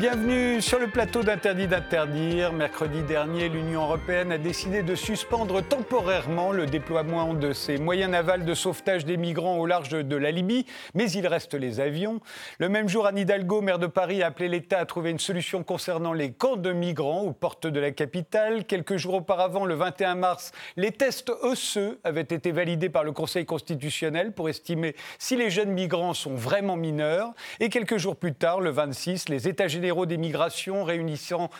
[0.00, 2.54] Bienvenue sur le plateau d'Interdit d'interdire.
[2.54, 8.46] Mercredi dernier, l'Union européenne a décidé de suspendre temporairement le déploiement de ses moyens navals
[8.46, 12.20] de sauvetage des migrants au large de la Libye, mais il reste les avions.
[12.58, 15.62] Le même jour, Anne Hidalgo, maire de Paris, a appelé l'État à trouver une solution
[15.62, 18.64] concernant les camps de migrants aux portes de la capitale.
[18.64, 23.44] Quelques jours auparavant, le 21 mars, les tests osseux avaient été validés par le Conseil
[23.44, 27.34] constitutionnel pour estimer si les jeunes migrants sont vraiment mineurs.
[27.60, 31.50] Et quelques jours plus tard, le 26, les États généraux des migrations réunissant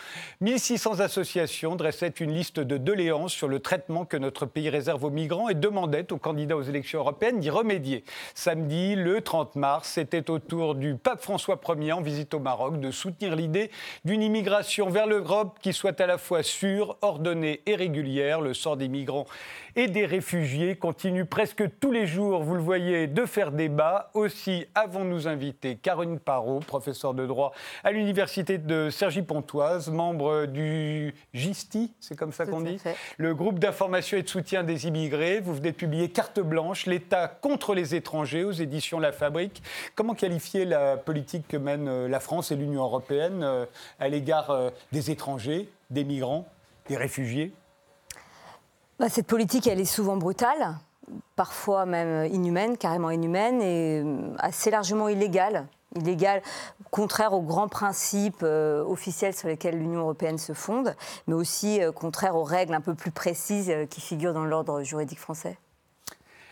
[0.41, 5.11] 1600 associations dressait une liste de doléances sur le traitement que notre pays réserve aux
[5.11, 8.05] migrants et demandait aux candidats aux élections européennes d'y remédier.
[8.35, 12.79] Samedi, le 30 mars, c'était au tour du pape François Ier en visite au Maroc
[12.79, 13.71] de soutenir l'idée
[14.05, 18.41] d'une immigration vers l'Europe qui soit à la fois sûre, ordonnée et régulière.
[18.41, 19.27] Le sort des migrants
[19.75, 24.11] et des réfugiés continue presque tous les jours, vous le voyez, de faire débat.
[24.15, 31.93] Aussi avons-nous invité Caroline Parot, professeure de droit à l'université de Cergy-Pontoise, membre du GISTI,
[32.01, 32.79] c'est comme ça qu'on dit,
[33.17, 35.41] le groupe d'information et de soutien des immigrés.
[35.41, 39.63] Vous venez de publier Carte blanche, l'État contre les étrangers aux éditions La Fabrique.
[39.95, 43.65] Comment qualifier la politique que mène euh, la France et l'Union européenne euh,
[43.99, 46.47] à l'égard euh, des étrangers, des migrants,
[46.89, 47.55] des réfugiés?
[48.99, 50.77] Bah, cette politique, elle est souvent brutale,
[51.37, 54.05] parfois même inhumaine, carrément inhumaine, et
[54.39, 55.67] assez largement illégale.
[55.97, 56.43] Illégale,
[56.91, 60.95] contraire aux grands principes euh, officiels sur lesquels l'Union européenne se fonde,
[61.27, 65.19] mais aussi euh, contraire aux règles un peu plus précises qui figurent dans l'ordre juridique
[65.19, 65.59] français.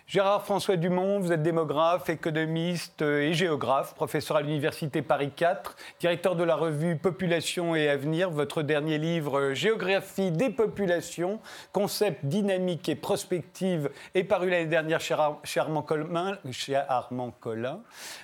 [0.08, 6.34] Gérard François Dumont, vous êtes démographe, économiste et géographe, professeur à l'Université Paris 4, directeur
[6.34, 8.30] de la revue Population et Avenir.
[8.30, 11.40] Votre dernier livre, Géographie des populations,
[11.72, 15.12] concept dynamique et prospective, est paru l'année dernière chez,
[15.60, 16.38] Armand Collin.
[16.52, 17.34] Chez Armand.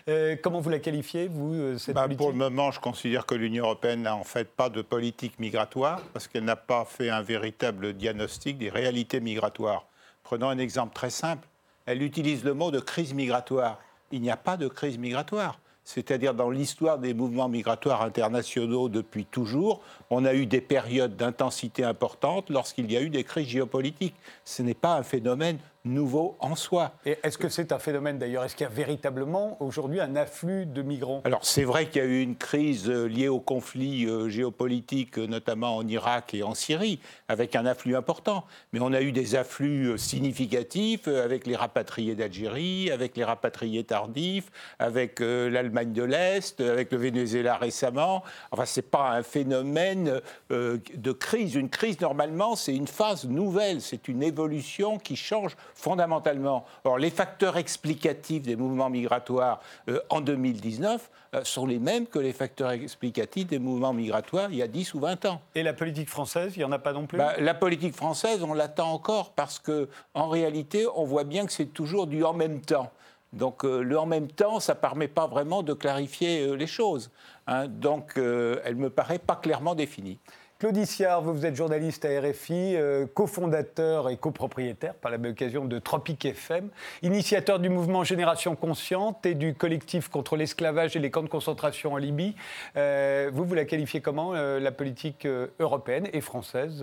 [0.08, 2.18] Euh, comment vous la qualifiez, vous, euh, cette bah, politique?
[2.18, 6.00] Pour le moment, je considère que l'Union européenne n'a en fait pas de politique migratoire,
[6.14, 9.84] parce qu'elle n'a pas fait un véritable diagnostic des réalités migratoires.
[10.22, 11.46] Prenons un exemple très simple
[11.86, 13.78] elle utilise le mot de crise migratoire.
[14.12, 15.58] Il n'y a pas de crise migratoire.
[15.84, 21.84] C'est-à-dire dans l'histoire des mouvements migratoires internationaux depuis toujours, on a eu des périodes d'intensité
[21.84, 24.14] importante lorsqu'il y a eu des crises géopolitiques.
[24.44, 26.92] Ce n'est pas un phénomène nouveau en soi.
[27.04, 30.66] Et est-ce que c'est un phénomène d'ailleurs Est-ce qu'il y a véritablement aujourd'hui un afflux
[30.66, 31.20] de migrants?
[31.24, 35.18] Alors c'est vrai qu'il y a eu une crise euh, liée au conflit euh, géopolitique,
[35.18, 38.44] euh, notamment en Irak et en Syrie, avec un afflux important.
[38.72, 44.50] Mais on a eu des afflux significatifs avec les rapatriés d'Algérie, avec les rapatriés tardifs,
[44.78, 48.22] avec l'Allemagne de l'Est, avec le Venezuela récemment.
[48.50, 51.54] Enfin, ce n'est pas un phénomène de crise.
[51.54, 56.64] Une crise, normalement, c'est une phase nouvelle, c'est une évolution qui change fondamentalement.
[56.84, 62.18] Or, les facteurs explicatifs des mouvements migratoires euh, en 2019 euh, sont les mêmes que
[62.18, 65.40] les facteurs explicatifs des mouvements migratoires il y a 10 ou 20 ans.
[65.54, 67.18] Et la politique française, il n'y en a pas non plus?
[67.18, 71.52] Bah, La politique française, on l'attend encore parce que, en réalité, on voit bien que
[71.52, 72.90] c'est toujours du en même temps.
[73.32, 77.10] Donc euh, le en même temps, ça ne permet pas vraiment de clarifier les choses.
[77.48, 77.66] Hein.
[77.66, 80.20] Donc elle ne me paraît pas clairement définie.
[80.64, 85.66] Claude Siard, vous, êtes journaliste à RFI, euh, cofondateur et copropriétaire par la même occasion
[85.66, 86.70] de Tropique FM,
[87.02, 91.92] initiateur du mouvement Génération Consciente et du collectif contre l'esclavage et les camps de concentration
[91.92, 92.34] en Libye.
[92.78, 95.28] Euh, vous, vous la qualifiez comment, euh, la politique
[95.60, 96.82] européenne et française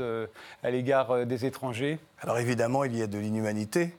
[0.62, 1.98] à l'égard des étrangers?
[2.20, 3.96] Alors évidemment, il y a de l'inhumanité.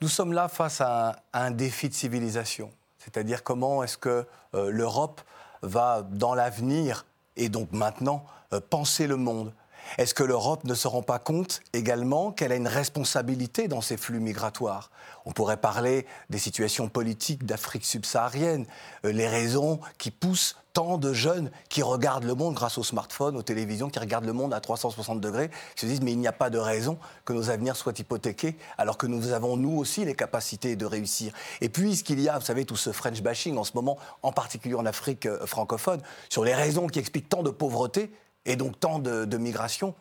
[0.00, 2.70] Nous sommes là face à un défi de civilisation.
[2.98, 4.24] C'est-à-dire comment est-ce que
[4.54, 5.20] l'Europe
[5.62, 7.04] va, dans l'avenir,
[7.36, 8.24] et donc maintenant,
[8.70, 9.52] penser le monde
[9.96, 13.96] Est-ce que l'Europe ne se rend pas compte également qu'elle a une responsabilité dans ces
[13.96, 14.90] flux migratoires?
[15.24, 18.66] On pourrait parler des situations politiques d'Afrique subsaharienne,
[19.04, 23.36] euh, les raisons qui poussent tant de jeunes qui regardent le monde grâce aux smartphones,
[23.36, 26.28] aux télévisions, qui regardent le monde à 360 degrés, qui se disent mais il n'y
[26.28, 30.04] a pas de raison que nos avenirs soient hypothéqués, alors que nous avons nous aussi
[30.04, 31.32] les capacités de réussir.
[31.60, 34.76] Et puisqu'il y a, vous savez, tout ce French bashing en ce moment, en particulier
[34.76, 38.12] en Afrique euh, francophone, sur les raisons qui expliquent tant de pauvreté,
[38.48, 39.94] et donc tant de, migration,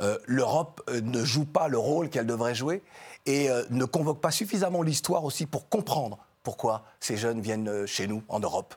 [0.00, 2.82] euh, l'Europe euh, ne joue pas le rôle qu'elle devrait jouer
[3.24, 8.08] et euh, ne convoque pas suffisamment l'histoire aussi pour comprendre pourquoi ces jeunes viennent chez
[8.08, 8.74] nous, en Europe.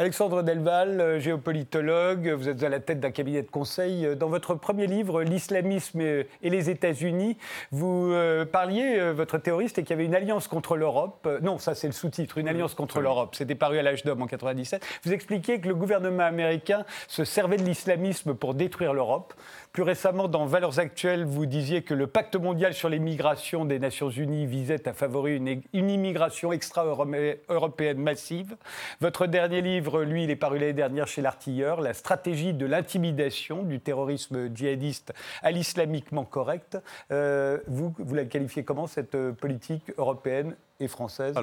[0.00, 4.06] Alexandre Delval, euh, géopolitologue, vous êtes à la tête d'un cabinet de conseil.
[4.06, 7.36] Euh, dans votre premier livre, L'islamisme et les États-Unis,
[7.70, 11.28] vous euh, parliez, votre théoriste, qu'il y avait une alliance contre l'Europe.
[11.42, 13.34] Non, ça c'est le sous-titre, une alliance contre l'Europe.
[13.34, 14.82] C'était paru à l'âge d'homme en 97.
[15.04, 19.34] Vous expliquiez que le gouvernement américain se servait de l'islamisme pour détruire l'Europe.
[19.72, 23.78] Plus récemment, dans Valeurs actuelles, vous disiez que le pacte mondial sur les migrations des
[23.78, 28.56] Nations Unies visait à favoriser une, immigration extra-européenne massive.
[29.00, 33.62] Votre dernier livre, lui, il est paru l'année dernière chez l'artilleur, La stratégie de l'intimidation
[33.62, 36.76] du terrorisme djihadiste à l'islamiquement correct.
[37.12, 41.34] Euh, vous, vous la qualifiez comment, cette euh, politique européenne et française?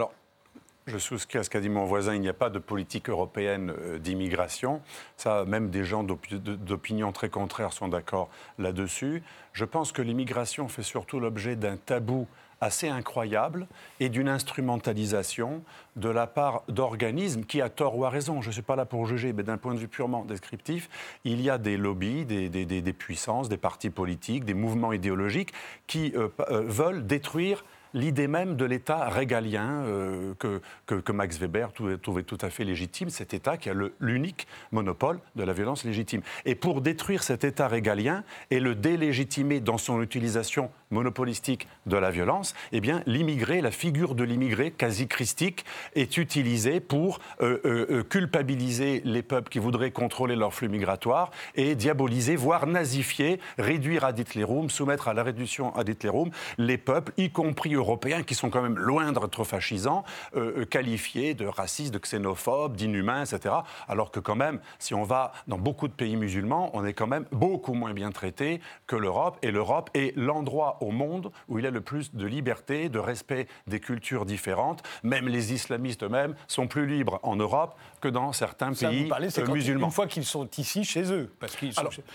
[0.87, 3.73] Je souscris à ce qu'a dit mon voisin, il n'y a pas de politique européenne
[3.77, 4.81] euh, d'immigration.
[5.17, 9.21] Ça, même des gens d'opinion très contraire sont d'accord là-dessus.
[9.53, 12.27] Je pense que l'immigration fait surtout l'objet d'un tabou
[12.61, 13.67] assez incroyable
[13.99, 15.61] et d'une instrumentalisation
[15.95, 18.85] de la part d'organismes qui, à tort ou à raison, je ne suis pas là
[18.85, 20.89] pour juger, mais d'un point de vue purement descriptif,
[21.23, 25.53] il y a des lobbies, des, des, puissances, des partis politiques, des mouvements idéologiques
[25.85, 27.63] qui euh, euh, veulent détruire
[27.97, 31.69] l'idée même de l'État régalien euh, que, que, Max Weber
[32.01, 36.21] trouvait tout à fait légitime, cet État qui a l'unique monopole de la violence légitime.
[36.45, 42.11] Et pour détruire cet État régalien et le délégitimer dans son utilisation monopolistique de la
[42.11, 45.65] violence, eh bien, l'immigré, la figure de l'immigré quasi christique,
[45.95, 51.75] est utilisée pour euh, euh, culpabiliser les peuples qui voudraient contrôler leur flux migratoire et
[51.75, 57.31] diaboliser, voire nazifier, réduire à Hitlerum, soumettre à la réduction à Hitlerum les peuples, y
[57.31, 57.86] compris européens
[58.25, 60.03] qui sont quand même loin d'être fascisants,
[60.35, 63.55] euh, euh, qualifiés de racistes, de xénophobes, d'inhumains, etc.
[63.87, 67.07] Alors que quand même, si on va dans beaucoup de pays musulmans, on est quand
[67.07, 69.37] même beaucoup moins bien traité que l'Europe.
[69.41, 72.99] Et l'Europe est l'endroit au monde où il y a le plus de liberté, de
[72.99, 74.83] respect des cultures différentes.
[75.03, 79.87] Même les islamistes eux-mêmes sont plus libres en Europe que dans certains pays euh, musulmans.
[79.87, 81.31] Une fois qu'ils sont ici, chez eux.
[81.39, 81.73] Parce qu'ils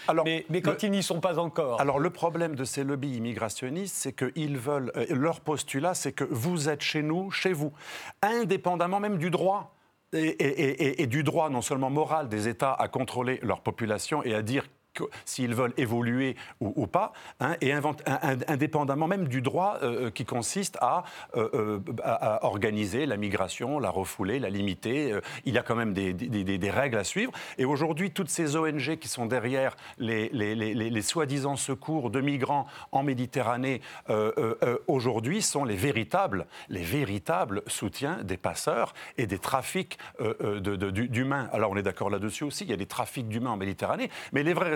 [0.08, 1.80] alors, mais, quand ils n'y sont pas encore.
[1.80, 4.92] Alors le problème de ces lobbies immigrationnistes, c'est qu'ils veulent...
[5.10, 5.40] leur
[5.94, 7.72] c'est que vous êtes chez nous, chez vous,
[8.22, 9.74] indépendamment même du droit.
[10.14, 14.42] Et, et, du droit non seulement moral des États à contrôler leur population et à
[14.42, 14.66] dire
[15.24, 20.78] s'ils veulent évoluer ou, pas, hein, et indépendamment même du droit euh, euh, qui consiste
[21.34, 25.14] euh, à, organiser la migration, la refouler, la limiter.
[25.44, 27.32] il y a quand même des, règles à suivre.
[27.58, 33.80] Et aujourd'hui, toutes ces ONG qui sont derrière les, soi-disant secours de migrants en Méditerranée,
[34.86, 39.98] aujourd'hui, sont les véritables, les véritables soutiens des passeurs et des trafics
[40.60, 41.48] d'humains.
[41.52, 44.42] Alors on est d'accord là-dessus aussi, il y a des trafics d'humains en Méditerranée, mais
[44.42, 44.70] les vrais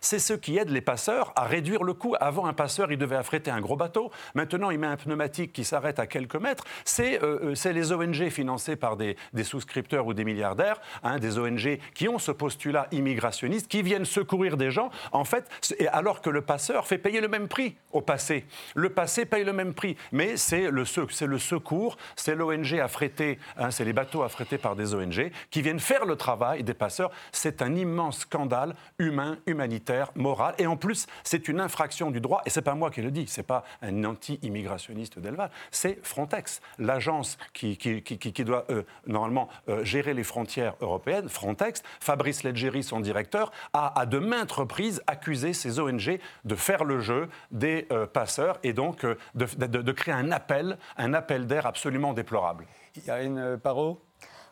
[0.00, 2.14] c'est ceux qui aident les passeurs à réduire le coût.
[2.20, 4.10] Avant, un passeur, il devait affréter un gros bateau.
[4.34, 6.64] Maintenant, il met un pneumatique qui s'arrête à quelques mètres.
[6.84, 11.78] C'est euh, euh, les ONG financées par des, souscripteurs ou des milliardaires, hein, des ONG
[11.94, 15.48] qui ont ce postulat immigrationniste, qui viennent secourir des gens, en fait,
[15.92, 18.44] alors que le passeur fait payer le même prix au passé.
[18.74, 20.84] Le passé paye le même prix, mais c'est le,
[21.26, 25.80] le secours, c'est l'ONG affrétée, hein, c'est les bateaux affrétés par des ONG qui viennent
[25.80, 27.10] faire le travail des passeurs.
[27.32, 30.54] C'est un immense scandale humain humanitaire, moral.
[30.58, 32.42] Et en plus, c'est une infraction du droit.
[32.46, 37.38] Et c'est pas moi qui le dis, c'est pas un anti-immigrationniste d'Elval, c'est Frontex, l'agence
[37.52, 41.28] qui, qui, qui, doit euh, normalement euh, gérer les frontières européennes.
[41.28, 46.84] Frontex, Fabrice Leggeri, son directeur, a à de maintes reprises accusé ces ONG de faire
[46.84, 51.46] le jeu des euh, passeurs et donc de, de, de, créer un appel, un appel
[51.46, 52.66] d'air absolument déplorable.
[52.96, 54.00] Il y a une Parot?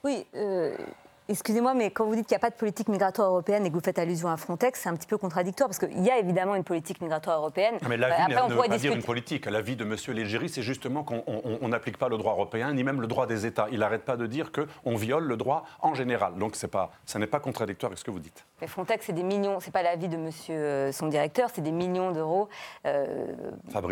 [0.02, 0.26] Oui.
[1.26, 3.74] Excusez-moi, mais quand vous dites qu'il n'y a pas de politique migratoire européenne et que
[3.74, 6.54] vous faites allusion à Frontex, c'est un petit peu contradictoire parce qu'il y a évidemment
[6.54, 7.76] une politique migratoire européenne.
[7.88, 9.46] mais la vie ne, veut pas dire une politique.
[9.46, 9.96] La vie de M.
[10.14, 13.68] Légéry, c'est justement qu'on n'applique pas le droit européen ni même le droit des États.
[13.72, 16.34] Il n'arrête pas de dire qu'on viole le droit en général.
[16.36, 18.44] Donc pas, ça n'est pas contradictoire avec ce que vous dites.
[18.64, 19.60] Mais Frontex, c'est des millions.
[19.60, 22.48] C'est pas la vie de Monsieur euh, son directeur, c'est des millions d'euros.
[22.86, 23.26] Euh,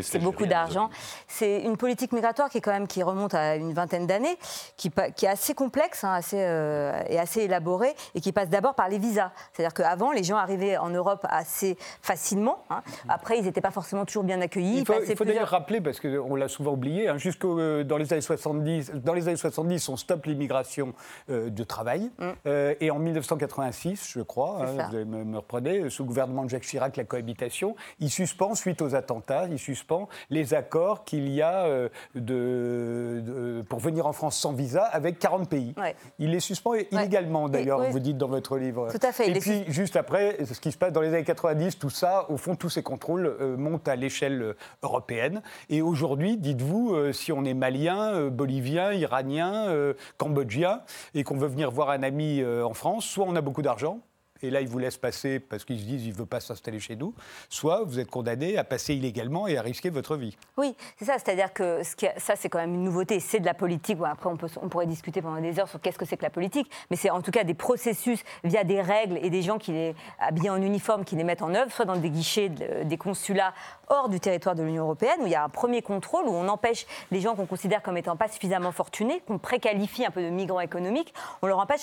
[0.01, 0.89] c'est beaucoup d'argent.
[1.29, 4.39] C'est une politique migratoire qui est quand même qui remonte à une vingtaine d'années,
[4.79, 8.89] qui, qui, est assez complexe, hein, assez euh, assez élaboré et qui passe d'abord par
[8.89, 9.33] les visas.
[9.53, 12.65] C'est-à-dire qu'avant, les gens arrivaient en Europe assez facilement.
[12.71, 12.81] Hein.
[13.11, 14.79] Après, ils n'étaient pas forcément toujours bien accueillis.
[14.79, 18.23] Il faut, d'ailleurs rappeler, parce qu'on l'a souvent oublié, hein, jusqu'au euh, dans les années
[18.23, 20.95] 70, dans les années 70, on stoppe l'immigration
[21.29, 22.11] euh, de travail.
[22.19, 22.29] Mm.
[22.47, 26.65] Euh, et en 1986, je crois, hein, vous me, reprenez, sous le gouvernement de Jacques
[26.65, 31.89] Chirac, la cohabitation, il suspend, suite aux attentats, il suspend les accords qu'il y a
[32.15, 35.75] de, pour venir en France sans visa avec 40 pays.
[36.19, 38.89] Il les suspend illégalement également, d'ailleurs, vous dites dans votre livre.
[38.91, 39.29] Tout à fait.
[39.29, 42.37] Et puis, juste après, ce qui se passe dans les années 90, tout ça, au
[42.37, 45.43] fond, tous ces contrôles euh, montent à l'échelle euh, européenne.
[45.69, 50.83] Et aujourd'hui, dites-vous, euh, si on est malien, bolivien, iranien, cambodgien,
[51.15, 54.01] et qu'on veut venir voir un ami en France, soit on a beaucoup d'argent,
[54.43, 56.81] et là, ils vous laissent passer parce qu'ils se disent qu'ils ne veulent pas s'installer
[56.81, 57.15] chez nous,
[57.49, 60.37] soit vous êtes condamné à passer illégalement et à risquer votre vie.
[60.57, 61.15] Oui, c'est ça.
[61.19, 61.81] C'est-à-dire que
[62.17, 63.21] ça, c'est quand même une nouveauté.
[63.21, 63.99] C'est de la politique.
[63.99, 66.71] Bon, après, on, pourrait discuter pendant des heures sur qu'est-ce que c'est que la politique,
[66.91, 69.95] mais c'est en tout cas des processus via des règles et des gens qui les
[70.19, 73.55] habillés en uniforme qui les mettent en œuvre, soit dans des guichets de- des consulats
[73.89, 76.49] hors du territoire de l'Union européenne, où il y a un premier contrôle, où on
[76.49, 80.31] empêche les gens qu'on considère comme étant pas suffisamment fortunés, qu'on préqualifie un peu de
[80.31, 81.83] migrants économiques, on leur empêche,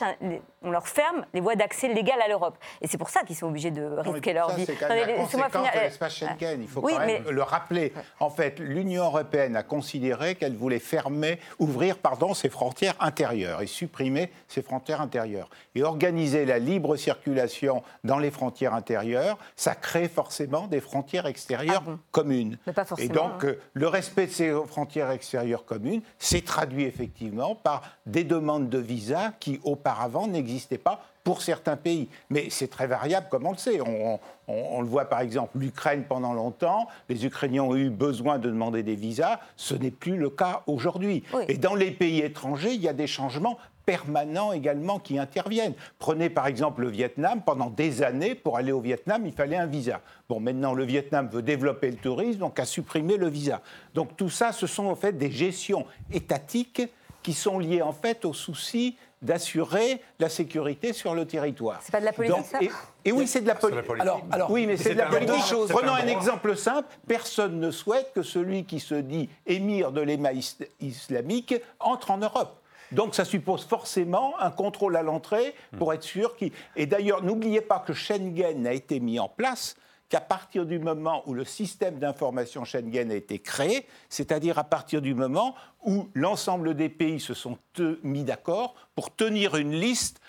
[0.63, 2.49] on leur ferme les voies d'accès légales à l'Europe.
[2.82, 4.65] Et c'est pour ça qu'ils sont obligés de risquer leur ça, vie.
[4.65, 5.82] C'est quand même Attendez, la laissez-moi conséquence finir.
[5.82, 6.62] de l'espace Schengen.
[6.62, 7.94] Il faut Oui, quand même mais- le rappeler.
[8.20, 13.68] En fait, l'Union européenne a considéré qu'elle voulait fermer, ouvrir pardon, ses frontières intérieures et
[13.68, 15.50] supprimer ses frontières intérieures.
[15.75, 21.84] Et organiser la libre circulation dans les frontières intérieures, ça crée forcément des frontières extérieures
[21.86, 22.58] Ah bon communes.
[22.68, 23.48] Mais pas et forcément, donc, hein.
[23.48, 28.77] euh, le respect de ces frontières extérieures communes s'est traduit effectivement par des demandes de
[28.79, 32.09] visa qui auparavant n'existaient pas pour certains pays.
[32.31, 33.79] Mais c'est très variable, comme on le sait.
[33.81, 38.39] On, on- on le voit par exemple, l'Ukraine pendant longtemps, les Ukrainiens ont eu besoin
[38.39, 39.39] de demander des visas.
[39.55, 41.24] Ce n'est plus le cas aujourd'hui.
[41.36, 41.43] Oui.
[41.48, 45.75] Et dans les pays étrangers, il y a des changements permanents également qui interviennent.
[46.00, 47.43] Prenez par exemple le Vietnam.
[47.45, 50.01] Pendant des années, pour aller au Vietnam, il fallait un visa.
[50.27, 53.62] Bon, maintenant, le Vietnam veut développer le tourisme, donc a supprimé le visa.
[53.93, 56.81] Donc tout ça, ce sont en fait des gestions étatiques
[57.21, 61.80] qui sont liées en fait au souci d'assurer la sécurité sur le territoire.
[61.84, 62.70] C'est pas de la politique, ça et,
[63.06, 64.02] et oui, c'est de la, poli- la politique.
[64.02, 65.36] Alors, alors, oui, mais c'est c'est de la politique.
[65.70, 66.88] Prenons un exemple simple.
[67.08, 72.18] Personne ne souhaite que celui qui se dit émir de l'éma is- islamique entre en
[72.18, 72.56] Europe.
[72.92, 76.52] Donc ça suppose forcément un contrôle à l'entrée pour être sûr qu'il...
[76.76, 79.76] Et d'ailleurs, n'oubliez pas que Schengen a été mis en place
[80.10, 85.01] qu'à partir du moment où le système d'information Schengen a été créé, c'est-à-dire à partir
[85.01, 87.58] du moment où l'ensemble des pays se sont
[88.04, 90.20] mis d'accord pour tenir une liste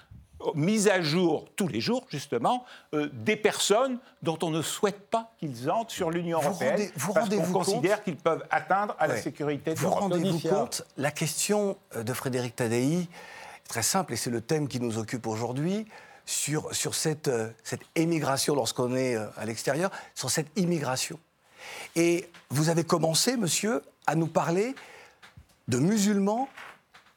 [0.55, 5.33] mise à jour tous les jours, justement, euh, des personnes dont on ne souhaite pas
[5.39, 8.97] qu'ils entrent sur l'Union européenne rendez- vous parce qu'on rendez-vous compte considère qu'ils peuvent atteindre
[8.99, 13.09] à la sécurité de Vous rendez-vous compte La question euh, de Frédéric Tadei est
[13.69, 15.87] très simple et c'est le thème qui nous occupe aujourd'hui
[16.27, 21.19] sur, sur cette, euh, cette émigration lorsqu'on est euh, à l'extérieur, sur cette immigration.
[21.97, 24.75] Et vous avez commencé, monsieur, à nous parler
[25.69, 26.49] de musulmans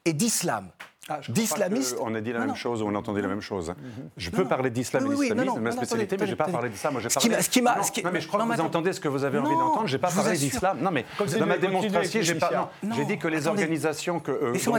[0.06, 0.70] et d'islam.
[1.10, 1.98] Ah, D'islamistes.
[2.02, 2.56] On a dit la Non, même non.
[2.56, 3.70] chose ou on a entendu la même chose.
[3.70, 3.76] hein.
[4.16, 4.48] Je peux Non.
[4.48, 6.92] parler d'islam Oui, et d'islamisme, ma non, spécialité, mais je n'ai pas parlé de ça.
[6.92, 7.36] Moi, j'ai Ce qui parlé.
[7.36, 8.94] m'a- ce qui m'a- non, ce qui- non, mais je crois non, que vous entendez
[8.94, 9.88] ce que vous avez envie d'entendre.
[9.88, 10.78] Je n'ai pas je vous parlé d'islam.
[10.82, 11.04] Non, mais
[11.40, 12.72] dans ma démonstration, j'ai pas.
[12.96, 14.78] J'ai dit que les organisations que euh, vous sont Non,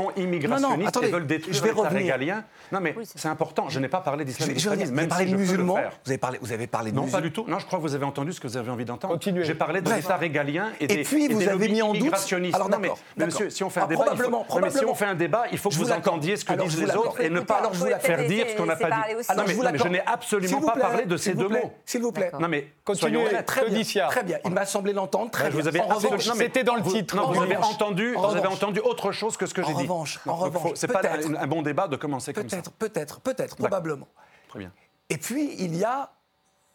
[0.00, 2.00] non, immigrationnistes et veulent détruire je vais l'État revenir.
[2.14, 2.44] régalien.
[2.72, 3.68] Non, mais c'est important.
[3.68, 5.74] Je n'ai pas parlé d'islam et d'islamisme, Vous avez parlé de musulmans.
[6.04, 7.44] Vous avez parlé, vous avez parlé de Non, pas du tout.
[7.46, 9.12] Non, je crois que vous avez entendu ce que vous avez envie d'entendre.
[9.14, 9.44] Continuez.
[9.44, 11.88] J'ai parlé de l'État régalien et, Et des, puis, et vous des avez mis en
[11.88, 12.54] doute- immigrationnistes.
[12.54, 12.90] Alors, non, mais,
[13.24, 14.94] monsieur, si on fait un débat, il faut- probablement, si on probablement.
[14.94, 17.20] fait un débat, il faut que Je vous entendiez ce que Alors, disent les autres
[17.20, 18.96] et ne pas alors, vous faire dire ce qu'on n'a pas dit.
[19.36, 21.72] Non, mais, non, mais je n'ai absolument pas parlé de ces deux mots.
[21.84, 22.30] S'il vous plaît.
[22.38, 23.24] Non, mais Continuez.
[23.26, 23.42] soyons.
[23.46, 24.38] Très bien, très bien.
[24.44, 25.30] Il m'a semblé l'entendre.
[25.30, 25.60] Très bien.
[25.84, 27.16] En revanche, C'était dans le titre.
[27.16, 28.54] Non, En vous avez revanche, entendu, en vous avez revanche.
[28.56, 29.82] entendu autre chose que ce que j'ai En dit.
[29.82, 31.02] revanche, en Donc, faut- revanche, c'est pas
[31.38, 32.56] un bon débat de commencer comme ça.
[32.56, 34.08] Peut-être, peut-être, peut-être, probablement.
[34.48, 34.72] Très bien.
[35.10, 36.10] Et puis, il y a,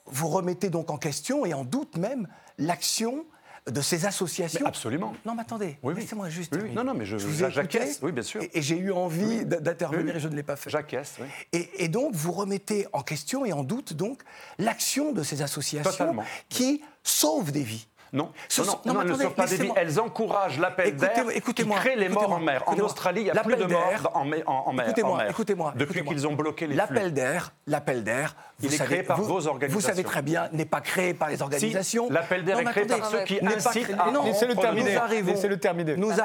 [0.05, 2.27] vous remettez donc en question et en doute même
[2.57, 3.25] l'action
[3.69, 4.61] de ces associations.
[4.63, 5.13] Mais absolument.
[5.25, 6.01] Non, mais attendez, Oui, oui.
[6.01, 6.55] laissez-moi juste.
[6.59, 6.71] Oui.
[6.73, 8.41] Non, non, mais je- vous ai écouté j'acquiesce, oui, bien sûr.
[8.41, 10.69] Et, et j'ai eu envie d'intervenir et je ne l'ai pas fait.
[10.69, 11.27] J'acquiesce, oui.
[11.53, 14.21] Et, et donc, vous remettez en question et en doute donc
[14.57, 16.23] l'action de ces associations Totalement.
[16.49, 17.87] qui sauvent des vies.
[18.13, 19.71] Non, Ce non, non, non, ne sauvent pas des vies.
[19.75, 21.13] Elles encouragent l'appel d'air
[21.55, 22.63] qui crée les morts en mer.
[22.67, 22.77] En.
[22.81, 24.87] Australie, il n'y a plus de morts en, mer-.
[24.87, 25.73] Écoutez-moi, écoutez-moi.
[25.75, 26.75] Depuis qu'ils ont bloqué les.
[26.75, 29.89] L'appel d'air, l'appel d'air, vous Il est créé par vous, vos Vous organisations.
[29.89, 32.09] savez très bien, n'est pas créé par les organisations.
[32.09, 35.95] l'appel d'air est créé par ceux qui incitent à non, Laissez-le terminer.
[35.97, 36.19] Nous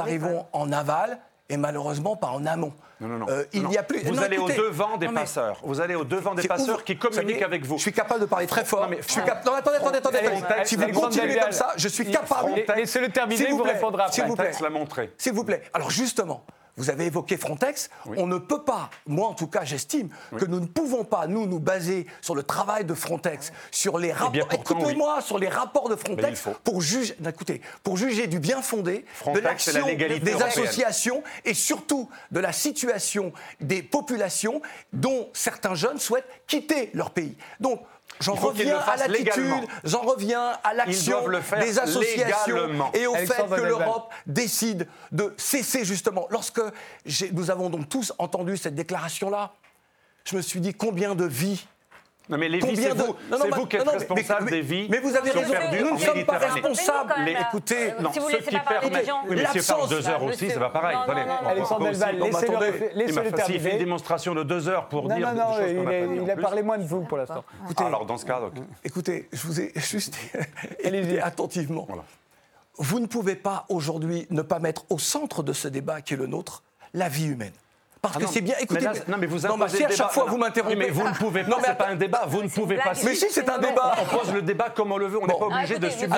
[0.00, 1.18] arrivons en aval
[1.48, 2.72] et malheureusement pas en amont.
[3.00, 3.26] Non, non, non.
[3.28, 3.98] Euh, il Non, n'y a plus.
[4.04, 5.60] Vous non, allez écoutez, au devant des non, mais- passeurs.
[5.64, 7.76] Vous allez au devant des passeurs qui vous communiquent savez, avec vous.
[7.76, 8.82] Je suis capable de parler très fort.
[8.82, 10.18] Non, mais je suis cap- non, attendez, attendez, attendez.
[10.64, 12.52] Si vous continuez comme ça, je suis capable.
[12.76, 14.14] Laissez-le terminer, vous plaît, répondra après.
[14.14, 14.52] S'il vous plaît.
[14.60, 15.12] L'a montré.
[15.18, 15.62] S'il vous plaît.
[15.74, 16.44] Alors justement,
[16.76, 17.90] vous avez évoqué Frontex.
[18.16, 21.46] On ne peut pas, moi en tout cas, j'estime que nous ne pouvons pas, nous,
[21.46, 24.32] nous baser sur le travail de Frontex, sur les rapports.
[24.34, 27.14] Eh pourtant, Écoutez-moi, sur les rapports de Frontex pour juger.
[27.28, 30.42] Écoutez, pour juger du bien fondé Frontex, de la l'action des européenne.
[30.42, 34.62] associations et surtout de la situation des populations
[34.92, 37.36] dont certains jeunes souhaitent quitter leur pays.
[37.60, 37.80] Donc.
[38.22, 41.28] J'en reviens à l'attitude, j'en reviens à l'action
[41.60, 42.90] des associations légalement.
[42.94, 46.26] et au Alexandre fait que l'Europe décide de cesser justement.
[46.30, 46.60] Lorsque
[47.32, 49.52] nous avons donc tous entendu cette déclaration-là,
[50.24, 51.66] je me suis dit combien de vies
[52.28, 54.44] Non, mais les vies, Combien c'est de- vous, Non, non, vous qui êtes non, responsable
[54.44, 57.14] mais- des vies mais vous avez sont raison, perdues nous ne sommes pas responsables.
[57.24, 59.10] Mais- Écoutez, Non, si vous ceux laissez qui pas parler les permettent.
[59.28, 60.96] Oui, mais s'il parle deux heures aussi, c'est pas pareil.
[61.46, 63.72] Alexandre Delval, laissez-le enfin, s'il fait terminer.
[63.72, 65.86] une démonstration de deux heures pour Non, dire non, des non, choses qu'on
[66.20, 67.44] en il a parlé moins de vous pour l'instant.
[67.64, 68.52] écoutez, Ah, Alors, dans ce cas, ok.
[68.84, 70.16] Écoutez, je vous ai juste
[70.84, 71.00] Allez-y.
[71.02, 71.88] écouté attentivement.
[72.78, 76.16] Vous ne pouvez pas aujourd'hui ne pas mettre au centre de ce débat qui est
[76.16, 76.62] le nôtre
[76.94, 77.52] la vie humaine.
[78.02, 78.54] Parce Ah que non, c'est bien.
[78.58, 80.74] mais Écoutez, là, non, mais vous non, mais si à chaque fois Non, vous m'interrompez.
[80.74, 82.76] Oui, mais vous ne pouvez pas, Non, mais c'est pas un débat, vous ne pouvez
[82.76, 82.92] pas.
[83.04, 83.94] Mais si, c'est un débat.
[84.02, 86.16] On pose le débat comme on le veut, on n'est pas obligé Ah, de subir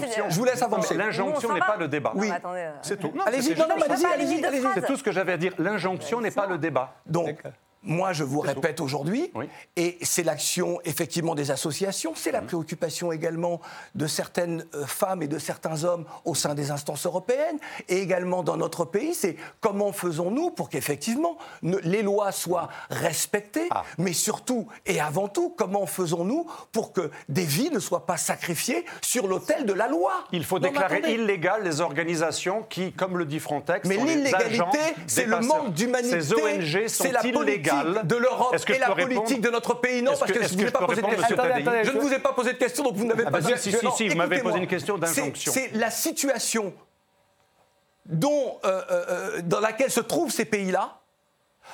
[0.00, 0.94] c'est- je vous laisse avancer.
[0.96, 2.12] Mais L'injonction n'est pas le débat.
[2.14, 2.30] Oui.
[2.32, 3.12] Euh, C'est tout.
[3.26, 4.06] Allez-y, non, non, allez-y,
[4.42, 4.66] allez-y.
[4.74, 5.52] C'est tout ce que j'avais à dire.
[5.58, 6.94] L'injonction n'est pas le débat.
[7.04, 7.42] Donc,
[7.82, 9.48] moi, je vous répète aujourd'hui, Oui.
[9.76, 13.60] et c'est l'action effectivement des associations, c'est la préoccupation également
[13.94, 17.58] de certaines euh, femmes et de certains hommes au sein des instances européennes,
[17.88, 23.84] et également dans notre pays, c'est comment faisons-nous pour qu'effectivement les lois soient respectées, Ah.
[23.96, 28.84] mais surtout et avant tout, comment faisons-nous pour que des vies ne soient pas sacrifiées
[29.02, 30.12] sur l'autel de la loi?
[30.32, 35.26] Il faut Non, déclarer illégales les organisations qui, comme le dit Frontex, Mais l'illégalité, c'est
[35.26, 36.20] le manque d'humanité.
[36.20, 37.67] Ces ONG sont C'est la politique
[38.04, 40.02] de l'Europe et la politique de notre pays.
[40.02, 41.36] Non, parce que- je ne vous ai pas posé de question.
[41.84, 43.70] Je ne vous ai pas posé de question, donc vous n'avez Ah pas bah si,
[43.72, 45.52] si, si, vous m'avez posé une question C'est- d'injonction.
[45.52, 46.72] C'est la situation
[48.06, 50.97] dont, euh, euh, dans laquelle se trouvent ces pays-là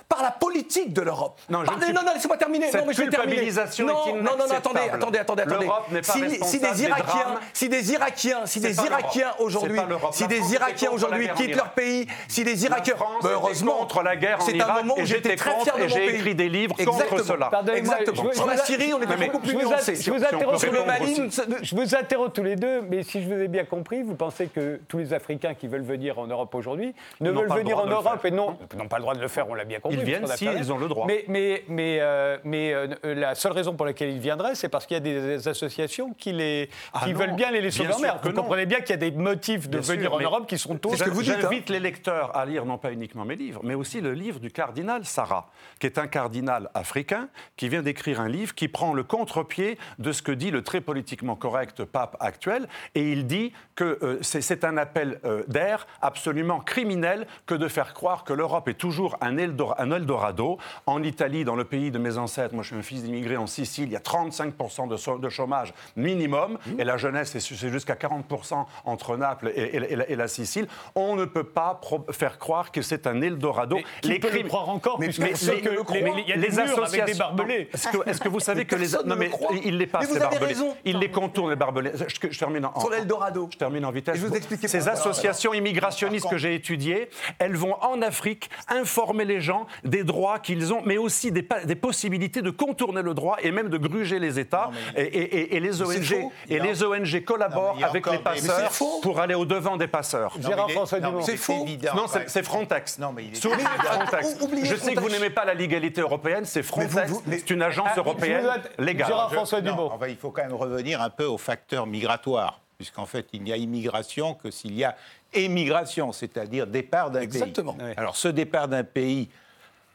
[0.09, 1.41] par la politique de l'Europe.
[1.49, 2.67] Non, je Par- ne suis- non, non, laissez-moi terminer.
[2.71, 3.37] Cette non, mais je vais terminer.
[3.37, 5.65] non, est non, non, non, attendez, attendez, attendez, attendez.
[5.65, 7.39] L'Europe n'est pas si, si des des Irakiens, drames.
[7.53, 8.75] si des Irakiens, si des.
[8.77, 9.79] Irakiens aujourd'hui,
[10.13, 14.39] si des Irakiens aujourd'hui quittent leur pays, si des Irakiens, Ben, heureusement, contre la guerre
[14.41, 16.93] en c'est un Irak moment où j'étais très fier de j'ai écrit des livres contre
[16.93, 17.25] Exactement.
[17.25, 17.49] cela.
[17.51, 18.33] Pardonnez-moi, Exactement.
[18.33, 21.41] Sur la Syrie, on mais beaucoup plus je vous Sur le Mali, aussi.
[21.63, 24.47] Je vous interromps tous les deux, mais si je vous ai bien compris, vous pensez
[24.47, 28.25] que tous les Africains qui veulent venir en Europe aujourd'hui ne veulent venir en Europe
[28.25, 30.01] et non, n'ont pas le droit de le faire, on l'a bien compris.
[30.01, 31.07] Ils viennent parce si ont le droit.
[31.07, 34.87] Mais, mais, mais, euh, mais euh, la seule raison pour laquelle ils viendraient, c'est parce
[34.87, 37.99] qu'il y a des associations qui, les, Ah qui non, veulent bien les laisser en
[37.99, 38.19] mer.
[38.23, 38.43] Vous non.
[38.43, 40.77] comprenez bien qu'il y a des motifs de Bien venir sûr, en Europe qui sont
[40.77, 40.97] tous.
[40.97, 41.39] ce que vous dites, hein.
[41.43, 44.51] J'invite les lecteurs à lire non pas uniquement mes livres, mais aussi le livre du
[44.51, 45.49] cardinal Sarah,
[45.79, 50.13] qui est un cardinal africain qui vient d'écrire un livre qui prend le contre-pied de
[50.13, 54.65] ce que dit le très politiquement correct pape actuel, et il dit que euh, c'est
[54.65, 59.37] un appel euh, d'air absolument criminel que de faire croire que l'Europe est toujours un,
[59.79, 60.59] Un Eldorado.
[60.87, 63.47] En Italie, dans le pays de mes ancêtres, moi je suis un fils d'immigré en
[63.47, 67.95] Sicile, il y a 35% de, so- de chômage minimum, et la jeunesse, c'est jusqu'à
[67.95, 70.67] 40% entre Naples et, et- et la, et la Sicile.
[70.95, 73.79] On ne peut pas faire croire que c'est un Eldorado.
[74.03, 75.97] Qui peut le croire encore Mais personne les- ne le croit.
[75.99, 77.69] les- il y a des murs avec des barbelés.
[77.73, 77.89] Est-ce
[78.21, 80.21] que, que vous savez Mais que les non mais le les passe Mais vous les
[80.21, 80.47] barbelés.
[80.47, 80.77] raison.
[80.85, 81.93] Il les contourne les barbelés.
[81.95, 83.49] Je, je termine en, Sur l'Eldorado.
[83.53, 84.17] Je termine en vitesse.
[84.17, 84.35] Je vous
[84.67, 87.09] Ces associations immigrationnistes que j'ai étudiées,
[87.39, 91.43] elles vont en Afrique informer les gens des droits qu'ils ont, mais aussi des,
[91.75, 94.71] possibilités de contourner le droit et même de gruger les États.
[94.97, 98.71] et, et- et- et les ONG et les ONG collaborent Non, avec les des- passeurs
[99.03, 100.37] pour aller au devant des passeurs.
[100.39, 101.21] Dumont.
[101.23, 101.65] C'est faux.
[101.95, 102.99] Non, c'est Frontex.
[102.99, 103.41] Non, mais il est.
[103.41, 104.37] Frontex.
[104.41, 107.11] oubliez Je sais que vous n'aimez pas la légalité européenne, c'est Frontex.
[107.11, 108.47] vous- C'est une agence Ah, européenne
[108.79, 109.09] légale.
[109.09, 109.91] Gérard Je- François non, Dumont.
[109.93, 113.53] enfin, il faut quand même revenir un peu aux facteurs migratoires, puisqu'en fait, il n'y
[113.53, 114.97] a immigration que s'il y a
[115.33, 117.25] émigration, c'est-à-dire départ d'un pays.
[117.29, 117.77] Exactement.
[117.97, 119.29] Alors, ce départ d'un pays,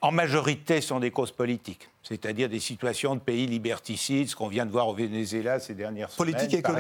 [0.02, 4.66] en majorité, sont des causes politiques, c'est-à-dire des situations de pays liberticides, ce qu'on vient
[4.66, 6.74] de voir au Venezuela ces dernières Politique semaines, et par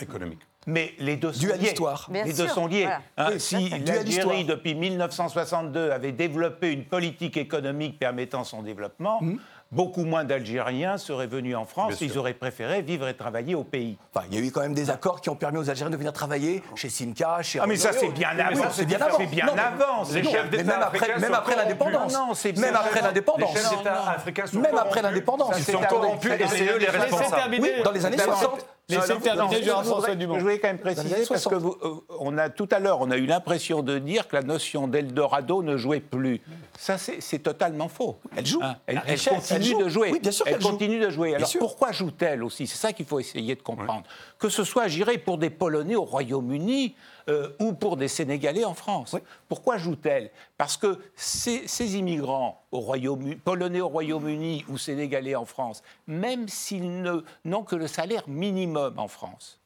[0.00, 0.40] économique.
[0.66, 1.54] Mais les deux sont liés.
[1.60, 2.08] l'histoire.
[2.10, 2.82] Bien Les sûr, deux sont liés.
[2.82, 3.00] voilà.
[3.16, 9.38] Hein, Oui, si l'Algérie, depuis 1962, avait développé une politique économique permettant son développement, Hum.
[9.70, 12.00] Beaucoup moins d'Algériens seraient venus en France.
[12.00, 13.98] Ils auraient préféré vivre et travailler au pays.
[14.14, 15.96] Enfin, il y a eu quand même des accords qui ont permis aux Algériens de
[15.96, 18.70] venir travailler chez Simca, chez Ah, mais ça, c'est bien avant.
[18.70, 19.16] c'est bien avant.
[19.18, 20.10] c'est bien Non, avant.
[20.12, 22.12] Les Non, chefs d'État même après, africains même après l'indépendance.
[22.12, 23.06] Non, non, c'est même bien après avant.
[23.08, 23.54] l'indépendance.
[23.54, 25.54] Les chefs d'État africains sont Même après l'indépendance.
[25.58, 27.56] Ils sont c'est corrompus et c'est eux les responsables.
[27.60, 28.66] Oui, dans les années D'abord, 60.
[28.88, 30.36] Laissez Non, terminer François Dumont.
[30.36, 31.54] Je voulais quand même préciser parce que 60.
[31.62, 34.42] vous, euh, on a tout à l'heure, on a eu l'impression de dire que la
[34.42, 36.40] notion d'Eldorado ne jouait plus.
[36.78, 38.18] Ça, c'est totalement faux.
[38.34, 38.60] Elle joue.
[38.62, 39.82] Hein, elle, La elle continue elle joue.
[39.84, 40.10] de jouer.
[40.12, 40.68] Oui, bien sûr elle qu'elle joue.
[40.70, 41.34] continue de jouer.
[41.34, 42.66] Alors pourquoi joue-t-elle aussi?
[42.66, 44.04] C'est ça qu'il faut essayer de comprendre.
[44.38, 46.94] Que ce soit, j'irai, pour des Polonais au Royaume-Uni
[47.28, 49.16] euh, ou pour des Sénégalais en France.
[49.48, 50.30] Pourquoi joue-t-elle?
[50.56, 56.48] Parce que ces, ces immigrants au Royaume, polonais au Royaume-Uni ou sénégalais en France, même
[56.48, 57.02] s'ils
[57.44, 59.60] n'ont que le salaire minimum en France,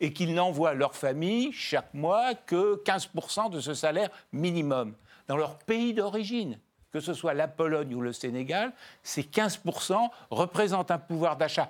[0.00, 4.94] et qu'ils n'envoient leur famille chaque mois que 15% de ce salaire minimum
[5.28, 6.58] dans leur pays d'origine.
[6.92, 11.68] Que ce soit la Pologne ou le Sénégal, ces 15% représentent un pouvoir d'achat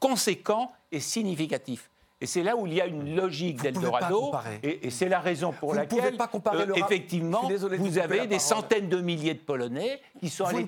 [0.00, 1.90] conséquent et significatif.
[2.20, 4.32] Et c'est là où il y a une logique d'Eldorado.
[4.62, 7.76] Et, et c'est la raison pour Vous ne laquelle, pas comparer le Je effectivement, désolé
[7.76, 10.66] vous avez des centaines de milliers de Polonais qui sont Vous allés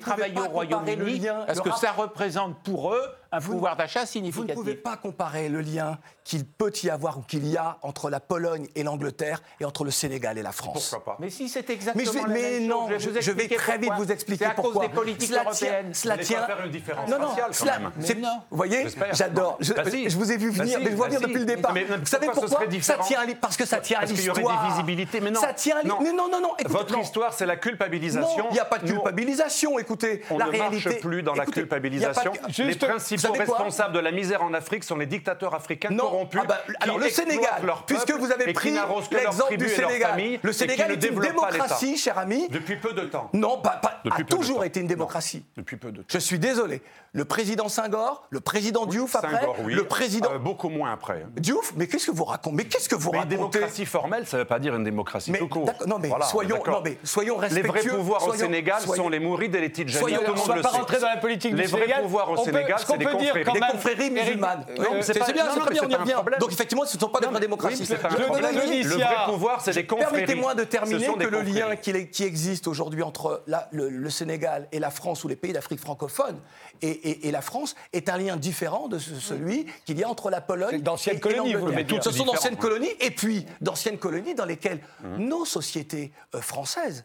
[3.33, 4.55] un vous pouvoir d'achat significatif.
[4.55, 7.79] Vous ne pouvez pas comparer le lien qu'il peut y avoir ou qu'il y a
[7.83, 10.91] entre la Pologne et l'Angleterre et entre le Sénégal et la France.
[10.91, 11.19] Pourquoi pas?
[11.21, 13.49] Mais si c'est exactement mais je vais, la mais même non, je vais, je vais
[13.49, 13.97] très pourquoi.
[13.97, 14.85] vite vous expliquer pourquoi.
[14.85, 15.93] à cause des politiques cela européennes.
[15.93, 16.47] Tient, cela tient.
[16.47, 18.31] Faire une différence non, non, raciale, cela, quand même.
[18.51, 19.57] Vous voyez, j'adore.
[19.61, 21.21] Je, bah si, je, vous ai vu bah venir, bah mais je vois bah venir
[21.21, 21.27] si.
[21.27, 21.73] depuis le départ.
[21.73, 22.49] Mais, mais, vous savez pourquoi
[22.81, 24.35] ça tient à, Parce que ça tient à l'histoire.
[24.35, 25.41] Parce qu'il y aurait des visibilités, mais non.
[25.41, 25.99] Ça tient à non.
[26.03, 26.53] Mais non, non, non.
[26.67, 28.47] Votre histoire, c'est la culpabilisation.
[28.51, 29.79] Il n'y a pas de culpabilisation.
[29.79, 32.33] Écoutez, on ne marche plus dans la culpabilisation.
[32.59, 36.05] Les principes sont responsables de la misère en Afrique sont les dictateurs africains non.
[36.05, 36.41] corrompus.
[36.43, 38.73] Ah bah, alors qui le Sénégal, leur puisque vous avez pris
[39.11, 42.49] l'exemple du Sénégal, famille, le Sénégal est une démocratie, cher ami.
[42.49, 43.31] Depuis peu de temps.
[43.33, 45.45] Non, pas, pas a toujours été une démocratie.
[45.57, 46.07] Depuis peu de temps.
[46.09, 46.83] Je suis désolé.
[47.13, 49.75] Le président Senghor, le président Diouf après, Senghor, oui.
[49.75, 51.25] le président euh, beaucoup moins après.
[51.27, 51.31] Hein.
[51.37, 54.37] Diouf, mais qu'est-ce que vous racontez Mais qu'est-ce que vous racontez Une démocratie formelle, ça
[54.37, 55.41] ne veut pas dire une démocratie mais,
[55.89, 57.63] Non, mais soyons, non, mais soyons respectueux.
[57.63, 60.63] Les vrais pouvoirs au Sénégal sont les mourides et les titres Soyons, on ne va
[60.63, 61.89] pas rentrer dans la politique les du Sénégal.
[61.89, 63.63] Les vrais pouvoirs au Sénégal, c'est les peut dire quand même.
[63.63, 64.67] Des confréries musulmanes.
[64.79, 67.87] Euh, c'est bien, c'est bien, Donc effectivement, ce ne sont pas des vraies démocraties.
[67.87, 70.11] Le vrai pouvoir, c'est des confréries.
[70.13, 73.43] Permettez-moi de terminer que le lien qui existe aujourd'hui entre
[73.73, 76.41] le Sénégal et la France ou les pays d'Afrique francophone
[76.83, 80.81] et la France est un lien différent de celui qu'il y a entre la Pologne
[80.81, 82.03] et l'Angleterre.
[82.03, 84.81] Ce sont d'anciennes colonies et puis d'anciennes colonies dans lesquelles
[85.19, 87.05] nos sociétés euh, françaises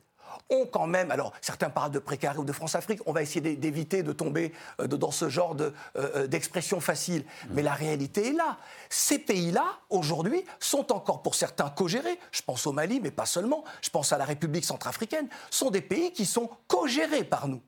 [0.50, 4.04] ont quand même, alors certains parlent de précaré ou de France-Afrique, on va essayer d'éviter
[4.04, 7.48] de tomber euh, dans ce genre euh, euh, d'expression facile, mm.
[7.52, 8.58] mais la réalité est là.
[8.90, 12.20] Ces pays-là, aujourd'hui, sont encore pour certains co-gérés.
[12.32, 15.82] je pense au Mali, mais pas seulement, je pense à la République centrafricaine, sont des
[15.82, 17.62] pays qui sont co-gérés par nous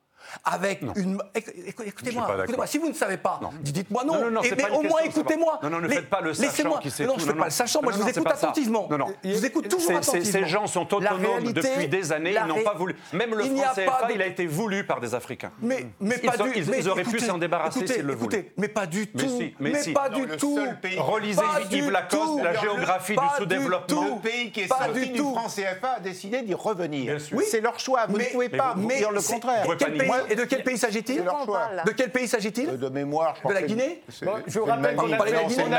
[0.44, 1.22] avec une.
[1.36, 4.20] Écoutez-moi, écoutez si vous ne savez pas, dites-moi non.
[4.20, 5.60] non, non Et, mais au moins écoutez-moi.
[5.64, 7.52] Non, non, ne faites pas le sachant qui sait Non, je ne fais pas le
[7.52, 8.88] sachant, moi je vous écoute attentivement.
[8.90, 9.08] Non, non.
[9.24, 10.26] Je vous écoute toujours attentivement.
[10.26, 12.96] Ces gens sont autonomes depuis des années, ils n'ont pas voulu.
[13.14, 15.52] Même le franc CFA, il a été voulu par des Africains.
[15.62, 16.74] Mais pas du tout.
[16.78, 18.54] Ils auraient pu s'en débarrasser s'ils le voulaient.
[18.58, 19.40] Mais pas du tout.
[19.60, 20.60] Mais pas du tout.
[20.98, 24.16] Relisez Yves Lacoste, la géographie du sous-développement.
[24.16, 27.18] Le pays qui est sorti du franc CFA a décidé d'y revenir.
[27.50, 28.06] C'est leur choix.
[28.08, 29.66] Vous ne pouvez pas dire le contraire.
[30.06, 34.04] Moi, et de quel pays s'agit-il De quel pays s'agit-il De mémoire, De la Guinée
[34.48, 35.18] Je vous rappelle qu'on a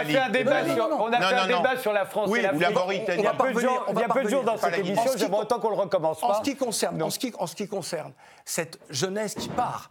[0.05, 3.03] fait un débat sur la France et l'Afrique.
[3.17, 3.33] Il y a
[4.09, 6.23] peu de jours dans cette émission, j'aimerais autant qu'on le recommence.
[6.23, 6.43] En ce
[7.55, 8.13] qui concerne
[8.45, 9.91] cette jeunesse qui part,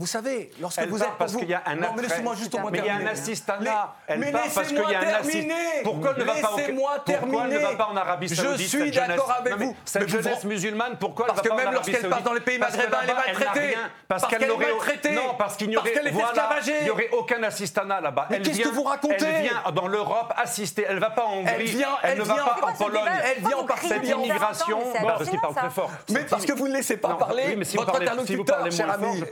[0.00, 1.40] vous savez, lorsque vous êtes parce vous...
[1.40, 3.04] qu'il y a un non, mais laissez-moi juste au moins terminer.
[3.04, 3.68] Mais.
[4.06, 5.48] Elle mais parce qu'il y a un assist...
[5.82, 7.32] Pourquoi elle ne va pas Laissez-moi terminer.
[7.32, 9.76] Pourquoi ne va pas en Arabie Saoudite Je suis d'accord avec vous.
[9.84, 12.40] Cette jeunesse musulmane, pourquoi ne va pas en Parce que même lorsqu'elle part dans les
[12.40, 13.76] pays maghrébins, elle est maltraitée.
[14.06, 15.10] Parce qu'elle est maltraitée.
[15.10, 18.28] Non, parce qu'il n'y aurait aucun assistana là-bas.
[18.30, 20.86] Mais qu'est-ce que vous racontez Elle vient dans l'Europe assister.
[20.88, 21.84] Elle ne va pas en Hongrie.
[22.04, 23.02] Elle ne va pas en Pologne.
[23.24, 24.78] Elle vient en Cette immigration.
[25.02, 25.90] Parce qu'il parle très fort.
[26.10, 29.24] Mais parce que vous ne laissez pas parler votre interlocuteur, cher ami.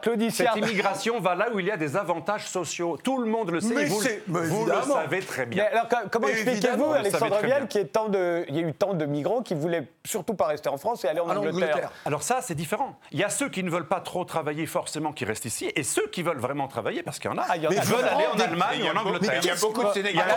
[0.00, 2.98] Claudie cette immigration va là où il y a des avantages sociaux.
[3.02, 3.74] Tout le monde le sait.
[3.74, 5.64] Mais vous, le savez très bien.
[5.70, 9.60] Alors, comment expliquez-vous, Alexandre Vial, qu'il y, y a eu tant de migrants qui ne
[9.60, 11.90] voulaient surtout pas rester en France et aller en Angleterre?
[12.04, 12.98] Alors ça, c'est différent.
[13.12, 15.82] Il y a ceux qui ne veulent pas trop travailler forcément qui restent ici, et
[15.82, 18.38] ceux qui veulent vraiment travailler, parce qu'il y en a, ah, mais veulent aller en
[18.38, 19.40] Allemagne ou en Angleterre.
[19.42, 20.34] Il y a beaucoup de Sénégalais.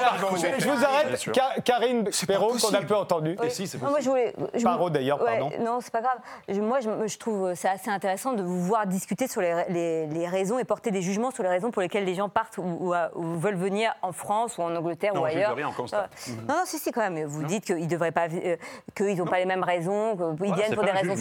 [0.59, 3.35] Je vous arrête, Karine Perrault, qu'on a peu entendu.
[3.35, 4.33] Moi, je voulais,
[4.91, 5.51] d'ailleurs, pardon.
[5.59, 6.19] Non, c'est pas grave.
[6.61, 10.63] Moi, je trouve c'est assez intéressant de vous voir discuter sur les les, raisons et
[10.63, 14.11] porter des jugements sur les raisons pour lesquelles les gens partent ou, veulent venir en
[14.11, 15.55] France ou en Angleterre non, ou ailleurs.
[15.55, 16.07] Rien, on ah.
[16.47, 17.23] Non, non, si, si, quand même.
[17.25, 18.55] Vous dites qu'ils devraient pas, euh,
[18.95, 21.15] qu'ils n'ont pas les mêmes raisons, qu'ils viennent pour des raisons.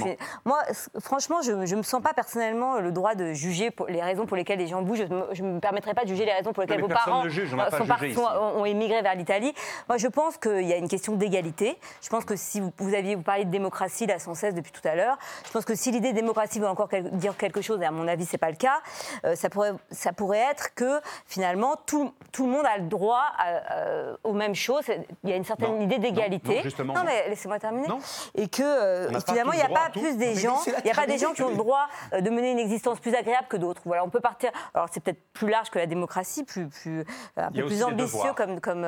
[0.45, 0.59] Moi,
[1.01, 4.59] franchement, je ne me sens pas personnellement le droit de juger les raisons pour lesquelles
[4.59, 5.07] les gens bougent.
[5.33, 7.77] Je ne me permettrai pas de juger les raisons pour lesquelles vos parents juge, euh,
[7.77, 9.55] sont part, sont, ont émigré vers l'Italie.
[9.89, 11.79] Moi, je pense qu'il y a une question d'égalité.
[12.03, 14.73] Je pense que si vous, vous, aviez vous parlé de démocratie là sans cesse depuis
[14.73, 17.81] tout à l'heure, je pense que si l'idée de démocratie veut encore dire quelque chose,
[17.83, 18.81] et à mon avis avis, c'est pas le cas.
[19.25, 23.25] Euh, ça, pourrait, ça pourrait être que finalement tout, tout le monde a le droit
[23.47, 24.85] euh, euh, aux mêmes choses.
[25.25, 26.63] Il y a une certaine idée d'égalité.
[26.79, 27.89] Non, non mais laissez-moi terminer.
[28.35, 31.07] Et que euh, finalement, il n'y a pas plus des gens, il n'y a pas
[31.07, 33.83] des gens qui ont le droit de mener une existence plus agréable que d'autres.
[33.85, 34.51] Voilà, on peut partir.
[34.75, 37.05] Alors c'est peut-être plus large que la démocratie, plus, plus
[37.37, 38.87] un peu plus ambitieux comme, comme,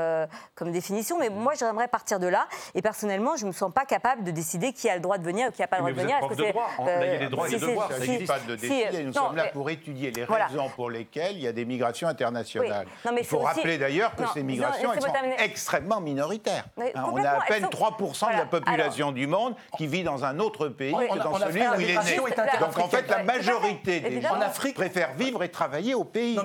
[0.54, 1.18] comme définition.
[1.18, 1.34] Mais mmh.
[1.34, 2.46] moi, j'aimerais partir de là.
[2.74, 5.24] Et personnellement, je ne me sens pas capable de décider qui a le droit de
[5.24, 6.16] venir ou qui n'a pas le droit de venir.
[6.28, 7.90] Que de il y a des droits et des devoirs.
[7.90, 11.52] N'existe pas de nous sommes là pour étudier les raisons pour lesquelles il y a
[11.52, 12.86] des migrations internationales.
[13.16, 16.66] Il faut rappeler d'ailleurs que ces migrations sont extrêmement minoritaires.
[16.78, 17.04] Hein.
[17.12, 17.70] On a à peine sont...
[17.70, 21.60] 3% de la population du monde qui vit dans un autre pays que dans celui
[21.60, 22.16] où il est né.
[22.60, 24.38] Donc en fait, la majorité des gens
[24.74, 26.38] préfèrent vivre et travailler au pays.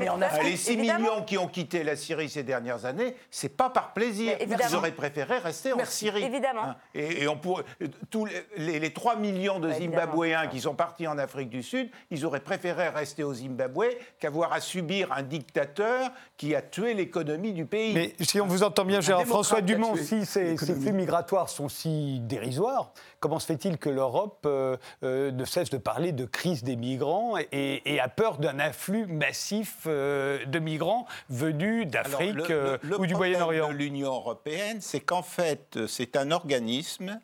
[0.44, 4.38] Les 6 millions qui ont quitté la Syrie ces dernières années, c'est pas par plaisir.
[4.40, 6.24] Ils auraient préféré rester en Syrie.
[6.24, 6.64] Évidemment.
[6.64, 6.76] Hein.
[6.94, 7.64] Et on pourrait
[8.10, 12.40] tous les 3 millions de Zimbabwéens qui sont partis en Afrique du Sud, ils auraient
[12.40, 13.86] préféré rester au Zimbabwe
[14.20, 17.94] qu'avoir à subir un dictateur qui a tué l'économie du pays.
[17.94, 21.70] Mais si on vous entend bien, Gérard François Dumont, si ces, ces flux migratoires sont
[21.70, 26.64] si dérisoires, comment se fait-il que l'Europe euh, euh, ne cesse de parler de crise
[26.64, 32.80] des migrants et, et a peur d'un afflux massif euh, de migrants venus d'Afrique le
[32.98, 33.70] ou du problème Moyen-Orient?
[33.70, 37.20] de l'Union européenne, c'est qu'en fait, c'est un organisme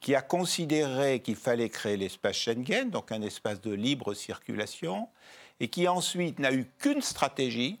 [0.00, 5.08] qui a considéré qu'il fallait créer l'espace Schengen, donc un espace de libre circulation,
[5.60, 7.78] et qui ensuite n'a eu qu'une stratégie,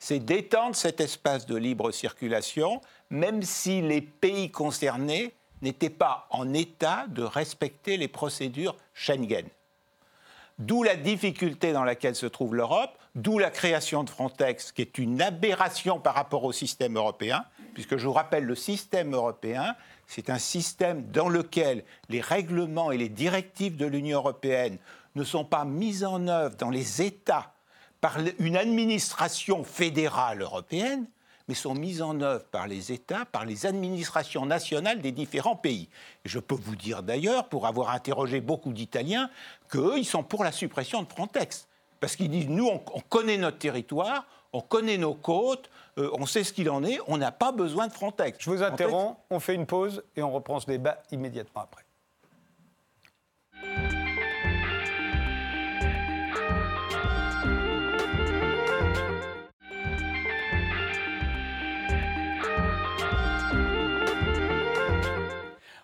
[0.00, 6.52] c'est d'étendre cet espace de libre circulation, même si les pays concernés n'étaient pas en
[6.54, 9.46] état de respecter les procédures Schengen.
[10.58, 14.98] D'où la difficulté dans laquelle se trouve l'Europe, d'où la création de Frontex, qui est
[14.98, 17.44] une aberration par rapport au système européen,
[17.80, 19.74] puisque je vous rappelle, le système européen,
[20.06, 24.76] c'est un système dans lequel les règlements et les directives de l'Union européenne
[25.14, 27.54] ne sont pas mis en œuvre dans les États
[28.02, 31.06] par une administration fédérale européenne,
[31.48, 35.88] mais sont mises en œuvre par les États, par les administrations nationales des différents pays.
[36.26, 39.30] Je peux vous dire d'ailleurs, pour avoir interrogé beaucoup d'Italiens,
[39.70, 41.66] qu'eux, ils sont pour la suppression de Frontex.
[41.98, 46.44] Parce qu'ils disent, nous, on connaît notre territoire, on connaît nos côtes, euh, on sait
[46.44, 48.38] ce qu'il en est, on n'a pas besoin de Frontex.
[48.40, 51.84] Je vous Frontex, interromps, on fait une pause et on reprend ce débat immédiatement après.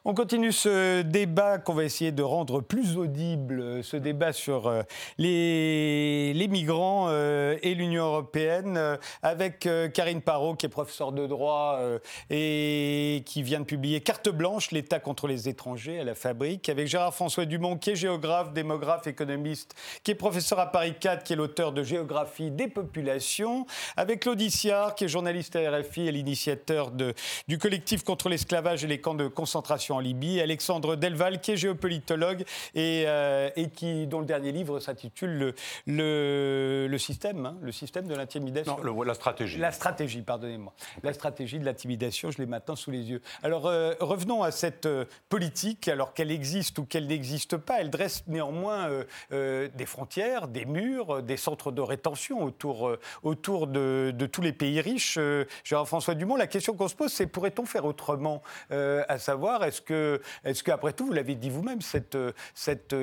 [0.08, 4.82] On continue ce débat qu'on va essayer de rendre plus audible, ce débat sur euh,
[5.18, 11.12] les, les migrants euh, et l'Union européenne, euh, avec euh, Karine Parot, qui est professeure
[11.12, 11.98] de droit euh,
[12.30, 16.88] et qui vient de publier Carte blanche, l'État contre les étrangers à la fabrique, avec
[16.88, 21.36] Gérard-François Dumont, qui est géographe, démographe, économiste, qui est professeur à Paris 4, qui est
[21.36, 26.90] l'auteur de Géographie des populations, avec Claude Issiard, qui est journaliste à RFI et l'initiateur
[26.90, 31.56] du collectif contre l'esclavage et les camps de concentration en Libye, Alexandre Delval, qui est
[31.56, 35.54] géopolitologue et, euh, qui, dont le dernier livre s'intitule le,
[35.86, 38.78] le, le système, hein, le système de l'intimidation.
[38.82, 39.58] Non, le- la stratégie.
[39.58, 40.72] La stratégie, pardonnez-moi.
[41.02, 43.20] La stratégie de l'intimidation, je l'ai maintenant sous les yeux.
[43.42, 47.80] Alors euh, revenons à cette euh, politique, alors qu'elle existe ou qu'elle n'existe pas.
[47.80, 48.88] Elle dresse néanmoins
[49.32, 54.52] euh, des frontières, des murs, des centres de rétention autour, autour de, de tous les
[54.52, 55.18] pays riches.
[55.64, 60.20] Gérard-François Dumont, la question qu'on se pose, c'est pourrait-on faire autrement À savoir, est-ce que,
[60.44, 62.16] est-ce qu'après tout, vous l'avez dit vous-même, cette,
[62.54, 62.94] cette,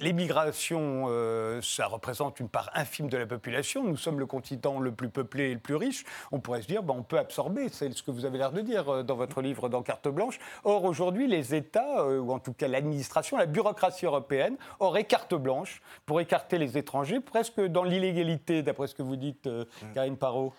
[0.00, 3.55] l'immigration, euh, ça représente une part infime de la population.
[3.82, 6.04] Nous sommes le continent le plus peuplé et le plus riche.
[6.32, 8.60] On pourrait se dire, ben, on peut absorber, c'est ce que vous avez l'air de
[8.60, 10.38] dire euh, dans votre livre, dans Carte Blanche.
[10.64, 15.34] Or, aujourd'hui, les États, euh, ou en tout cas l'administration, la bureaucratie européenne, aurait carte
[15.34, 19.64] blanche pour écarter les étrangers, presque dans l'illégalité, d'après ce que vous dites, euh,
[19.94, 20.52] Karine Parot.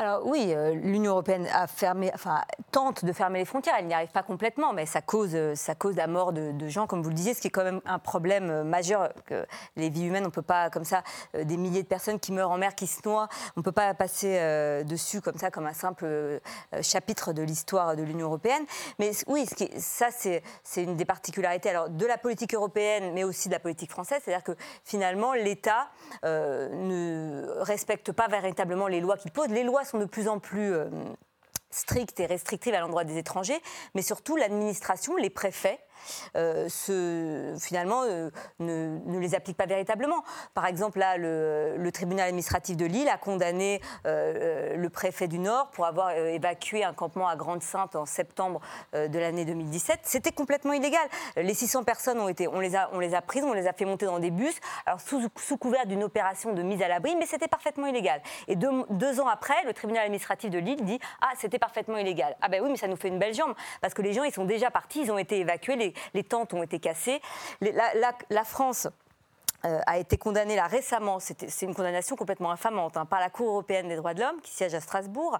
[0.00, 1.46] Alors oui, euh, l'Union européenne
[2.72, 3.74] tente de fermer les frontières.
[3.78, 6.86] Elle n'y arrive pas complètement, mais ça cause, euh, ça cause la mort de, gens,
[6.86, 9.12] comme vous le disiez, ce qui est quand même un problème euh, majeur.
[9.76, 11.02] Les vies humaines, on ne peut pas, comme ça,
[11.34, 13.92] des milliers de personnes qui meurent en mer, qui se noient, on ne peut pas
[13.92, 14.40] passer
[14.84, 16.40] dessus comme ça, comme un simple
[16.80, 18.64] chapitre de l'histoire de l'Union européenne.
[18.98, 20.42] Mais oui, ça, c'est
[20.82, 24.22] une des particularités alors, de la politique européenne, mais aussi de la politique française.
[24.24, 25.88] C'est-à-dire que finalement, l'État
[26.22, 29.48] ne respecte pas véritablement les lois qu'il pose.
[29.48, 30.88] Les lois sont de plus en plus euh,
[31.70, 33.60] strictes et restrictives à l'endroit des étrangers,
[33.94, 35.80] mais surtout l'administration, les préfets,
[36.68, 40.22] se- finalement euh, ne, les appliquent pas véritablement.
[40.54, 45.38] Par exemple, là, le, tribunal administratif de Lille a condamné euh, euh, le préfet du
[45.38, 48.60] Nord pour avoir euh, évacué un campement à Grande-Sainte en septembre
[48.94, 50.00] euh, de l'année 2017.
[50.04, 51.02] C'était complètement illégal.
[51.36, 52.88] Les 600 personnes ont été, on les a,
[53.22, 54.54] prises, on les a fait monter dans des bus,
[54.86, 58.22] alors sous, couvert d'une opération de mise à l'abri, mais c'était parfaitement illégal.
[58.48, 62.36] Et deux, ans après, le tribunal administratif de Lille dit ah c'était parfaitement illégal.
[62.40, 64.32] Ah ben oui, mais ça nous fait une belle jambe parce que les gens ils
[64.32, 67.20] sont déjà partis, ils ont été évacués, les tentes ont été cassées.
[67.60, 68.88] La, France
[69.62, 73.88] a été condamnée là récemment, c'est une condamnation complètement infamante, hein, par la Cour européenne
[73.88, 75.38] des droits de l'homme, qui siège à Strasbourg,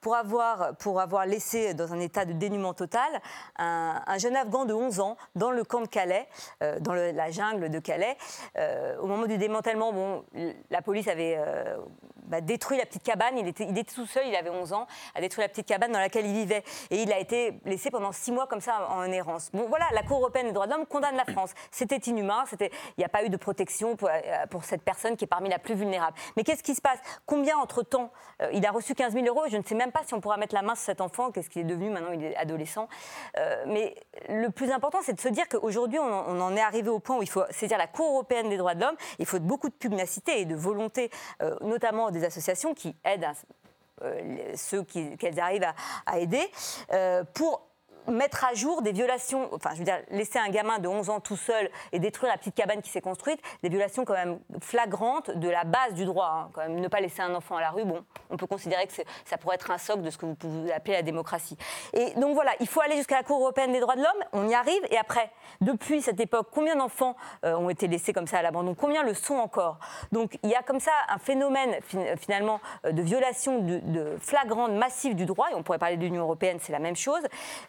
[0.00, 3.20] pour avoir, pour avoir laissé dans un état de dénuement total
[3.58, 6.28] un, un jeune Afghan de 11 ans dans le camp de Calais,
[6.62, 8.16] euh, dans la jungle de Calais.
[8.58, 10.24] Euh, au moment du démantèlement, bon,
[10.70, 11.76] la police avait euh,
[12.24, 13.38] bah, détruit la petite cabane.
[13.38, 15.92] Il était, il était tout seul, il avait 11 ans, a détruit la petite cabane
[15.92, 16.64] dans laquelle il vivait.
[16.90, 19.50] Et il a été laissé pendant six mois comme ça en errance.
[19.52, 21.52] Bon, voilà, la Cour européenne des droits de l'homme condamne la France.
[21.70, 23.61] C'était inhumain, il n'y a pas eu de protection
[23.96, 26.16] pour, euh, pour, cette personne qui est parmi la plus vulnérable.
[26.36, 26.98] Mais qu'est-ce qui se passe?
[27.26, 29.44] Combien, entre-temps, euh, il a reçu 15 000 euros?
[29.50, 31.50] Je ne sais même pas si on pourra mettre la main sur cet enfant, qu'est-ce
[31.50, 32.88] qu'il est devenu maintenant, il est adolescent.
[33.38, 33.94] Euh, mais
[34.28, 37.18] le plus important, c'est de se dire qu'aujourd'hui, on, on, en est arrivé au point
[37.18, 38.96] où il faut saisir la Cour européenne des droits de l'homme.
[39.18, 41.10] Il faut beaucoup de pugnacité et de volonté,
[41.60, 43.26] notamment des associations qui aident
[44.56, 45.74] ceux qu'elles arrivent à,
[46.06, 46.50] à aider,
[47.34, 47.71] pour
[48.08, 51.20] mettre à jour des violations, enfin je veux dire, laisser un gamin de 11 ans
[51.20, 55.30] tout seul et détruire la petite cabane qui s'est construite, des violations quand même flagrantes
[55.30, 56.30] de la base du droit.
[56.32, 56.50] Hein.
[56.52, 58.92] Quand même, ne pas laisser un enfant à la rue, bon, on peut considérer que
[59.24, 61.56] ça pourrait être un socle de ce que vous pouvez appeler la démocratie.
[61.92, 64.48] Et donc voilà, il faut aller jusqu'à la Cour européenne des droits de l'homme, on
[64.48, 68.38] y arrive, et après, depuis cette époque, combien d'enfants euh, ont été laissés comme ça
[68.38, 68.74] à l'abandon?
[68.74, 69.78] Combien le sont encore?
[70.10, 71.76] Donc il y a comme ça un phénomène
[72.18, 76.02] finalement euh, de violation de, de flagrante, massive du droit, et on pourrait parler de
[76.02, 77.22] l'Union européenne, c'est la même chose,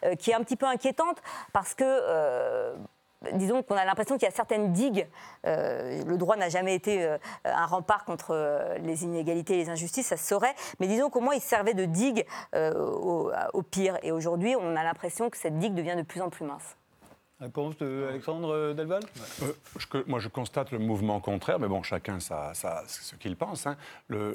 [0.04, 1.18] euh, qui est un petit peu inquiétante
[1.52, 2.74] parce que euh,
[3.34, 5.06] disons qu'on a l'impression qu'il y a certaines digues.
[5.46, 8.34] Euh, le droit n'a jamais été euh, un rempart contre
[8.80, 10.54] les inégalités et les injustices, ça se saurait.
[10.80, 13.98] Mais disons qu'au moins il servait de digue au, au, pire.
[14.02, 16.74] Et aujourd'hui, on a l'impression que cette digue devient de plus en plus mince.
[17.44, 19.02] Réponse d'Alexandre Delval?
[19.42, 23.66] Euh, Moi, je constate le mouvement contraire, mais bon, chacun ça, ce qu'il pense.
[23.66, 23.76] Hein.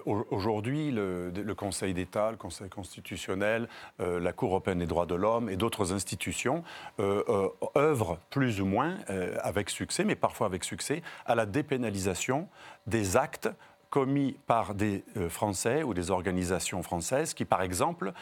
[0.06, 3.68] Aujourd'hui, le, le, Conseil d'État, le Conseil constitutionnel,
[4.00, 6.64] euh, la Cour européenne des droits de l'homme et d'autres institutions
[7.00, 8.98] euh, œuvrent plus ou moins,
[9.42, 12.48] avec succès, mais parfois avec succès, à la dépénalisation
[12.86, 13.50] des actes
[13.90, 18.14] commis par des Français ou des organisations françaises qui, par exemple,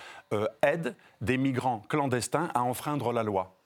[0.62, 3.57] aident des migrants clandestins à enfreindre la loi.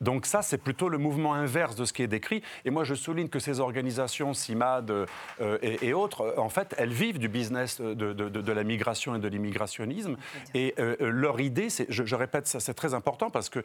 [0.00, 2.42] Donc ça, c'est plutôt le mouvement inverse de ce qui est décrit.
[2.64, 6.92] Et moi, je souligne que ces organisations, CIMAD euh, et, autres, euh, en fait, elles
[6.92, 10.16] vivent du business de, la migration et de l'immigrationnisme.
[10.54, 13.64] Et euh, leur idée, je, répète c'est très important parce que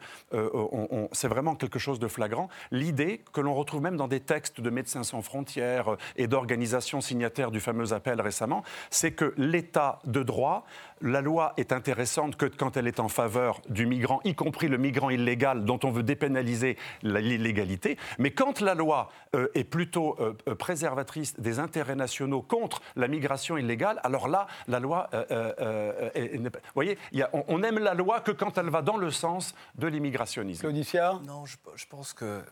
[1.12, 2.48] c'est vraiment quelque chose de flagrant.
[2.70, 7.50] L'idée que l'on retrouve même dans des textes de Médecins sans frontières et d'organisations signataires
[7.50, 10.66] du fameux appel récemment, c'est que l'État de droit
[11.04, 14.78] la loi est intéressante que quand elle est en faveur du migrant, y compris le
[14.78, 17.98] migrant illégal dont on veut dépénaliser l'illégalité.
[18.18, 23.08] Mais quand la loi euh, est plutôt euh, euh, préservatrice des intérêts nationaux contre la
[23.08, 26.98] migration illégale, alors là, la loi, vous voyez,
[27.32, 30.60] on, aime la loi que quand elle va dans le sens de l'immigrationnisme.
[30.60, 32.42] Claudicia Non, je, pense que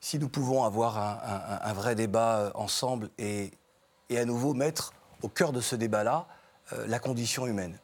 [0.00, 3.50] si nous pouvons avoir un, vrai débat ensemble et,
[4.08, 6.26] et à nouveau mettre au cœur de ce débat-là
[6.72, 7.78] euh, la condition humaine.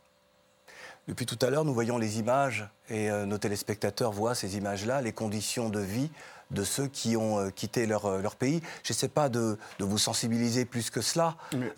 [1.07, 5.03] Depuis tout à l'heure, nous voyons les images, et euh, nos téléspectateurs voient ces images-là,
[5.03, 6.11] les conditions de vie
[6.51, 8.63] de ceux qui ont euh, quitté leur, leur pays.
[8.83, 11.37] Je sais pas de, vous sensibiliser plus que cela,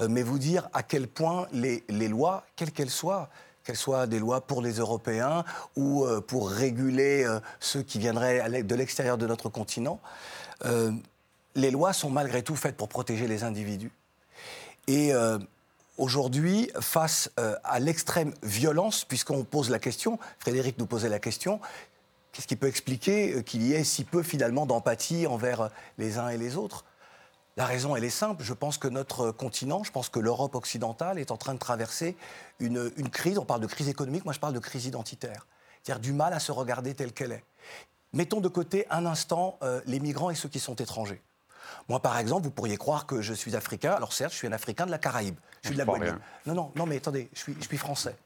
[0.09, 3.29] mais vous dire à quel point les, les lois, quelles qu'elles soient,
[3.65, 7.27] qu'elles soient des lois pour les Européens ou pour réguler
[7.59, 10.01] ceux qui viendraient de l'extérieur de notre continent,
[11.55, 13.91] les lois sont malgré tout faites pour protéger les individus.
[14.87, 15.13] Et
[15.99, 21.61] aujourd'hui, face euh, à l'extrême violence, puisqu'on pose la question, Frédéric nous posait la question,
[22.33, 26.19] qu'est-ce qui peut expliquer euh, qu'il y ait si peu finalement d'empathie envers euh, les
[26.19, 26.85] uns et les autres?
[27.57, 28.45] La raison, elle est simple.
[28.45, 32.15] Je pense que notre continent, je pense que l'Europe occidentale est en train de traverser
[32.61, 33.39] une, une, crise.
[33.39, 35.47] On parle de crise économique, moi je parle de crise identitaire.
[35.83, 37.45] C'est-à-dire du mal à se regarder telle qu'elle est.
[38.13, 41.23] Mettons de côté un instant les migrants et ceux qui sont étrangers.
[41.89, 43.93] Moi, par exemple, vous pourriez croire que je suis africain.
[43.93, 45.37] Alors certes, je suis un Africain de la Caraïbe.
[45.63, 46.21] Je suis de la Guadeloupe.
[46.47, 48.17] Non, non, non, mais attendez, je suis, je suis français.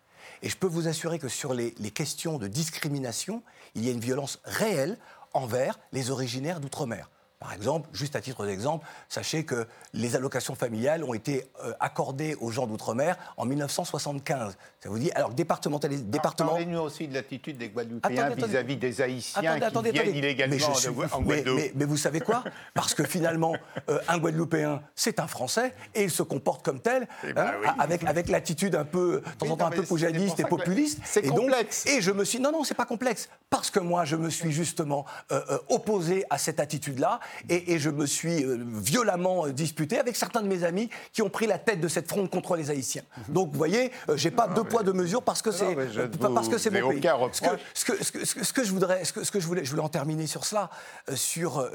[0.42, 3.42] Et je peux vous assurer que sur les, les questions de discrimination,
[3.74, 4.98] il y a une violence réelle
[5.32, 7.10] envers les originaires d'outre-mer.
[7.40, 12.34] Par exemple, juste à titre d'exemple, sachez que les allocations familiales ont été euh, accordées
[12.34, 14.58] aux gens d'outre-mer en 1975.
[14.78, 15.78] Ça vous dit Alors, département...
[15.78, 21.60] Parlez-nous aussi de l'attitude des Guadeloupéens vis-à-vis des Haïtiens qui viennent illégalement mais en Guadeloupe.
[21.76, 22.44] Mais, vous savez quoi?
[22.74, 23.56] Parce que finalement,
[23.88, 27.74] euh, un Guadeloupéen, c'est un Français et il se comporte comme tel, eh ben hein,
[27.78, 31.00] avec, avec l'attitude un peu, de temps en temps, un peu poujadiste et populiste.
[31.04, 31.86] C'est complexe.
[31.86, 32.38] et je me suis...
[32.38, 33.30] Non, non, c'est pas complexe.
[33.48, 38.06] Parce que moi, je me suis justement euh, opposé à cette attitude-là et, je me
[38.06, 41.80] suis euh, violemment euh, disputé avec certains de mes amis qui ont pris la tête
[41.80, 43.02] de cette fronde contre les Haïtiens.
[43.28, 43.34] Mhm.
[43.34, 45.76] Donc, vous voyez, euh, j'ai pas deux poids deux mesures parce que c'est
[46.18, 47.00] parce que c'est mon pays.
[47.32, 47.40] Ce
[47.84, 50.44] que, ce, que, ce, que, je voudrais, ce que, voulais, je voulais en terminer sur
[50.44, 50.70] cela,
[51.14, 51.68] sur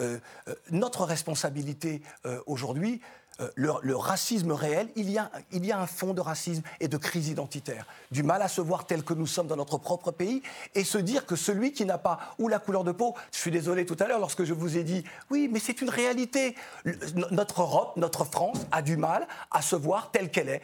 [0.71, 2.01] notre responsabilité
[2.45, 3.01] aujourd'hui.
[3.41, 6.63] Euh, le, le racisme réel, il y, a, il y a un fond de racisme
[6.79, 7.85] et de crise identitaire.
[8.11, 10.41] Du mal à se voir tel que nous sommes dans notre propre pays
[10.73, 13.51] et se dire que celui qui n'a pas ou la couleur de peau, je suis
[13.51, 16.55] désolé tout à l'heure lorsque je vous ai dit, oui, mais c'est une réalité.
[16.85, 16.97] Le-
[17.31, 20.61] notre Europe, notre France a du mal à se voir telle qu'elle est.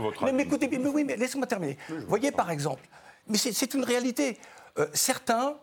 [0.00, 1.76] Votre mais, écoutez, mais, oui, mais laissez-moi terminer.
[1.88, 2.82] Vous voyez, par exemple,
[3.28, 4.38] mais c'est c'est une réalité.
[4.78, 5.54] Euh, certains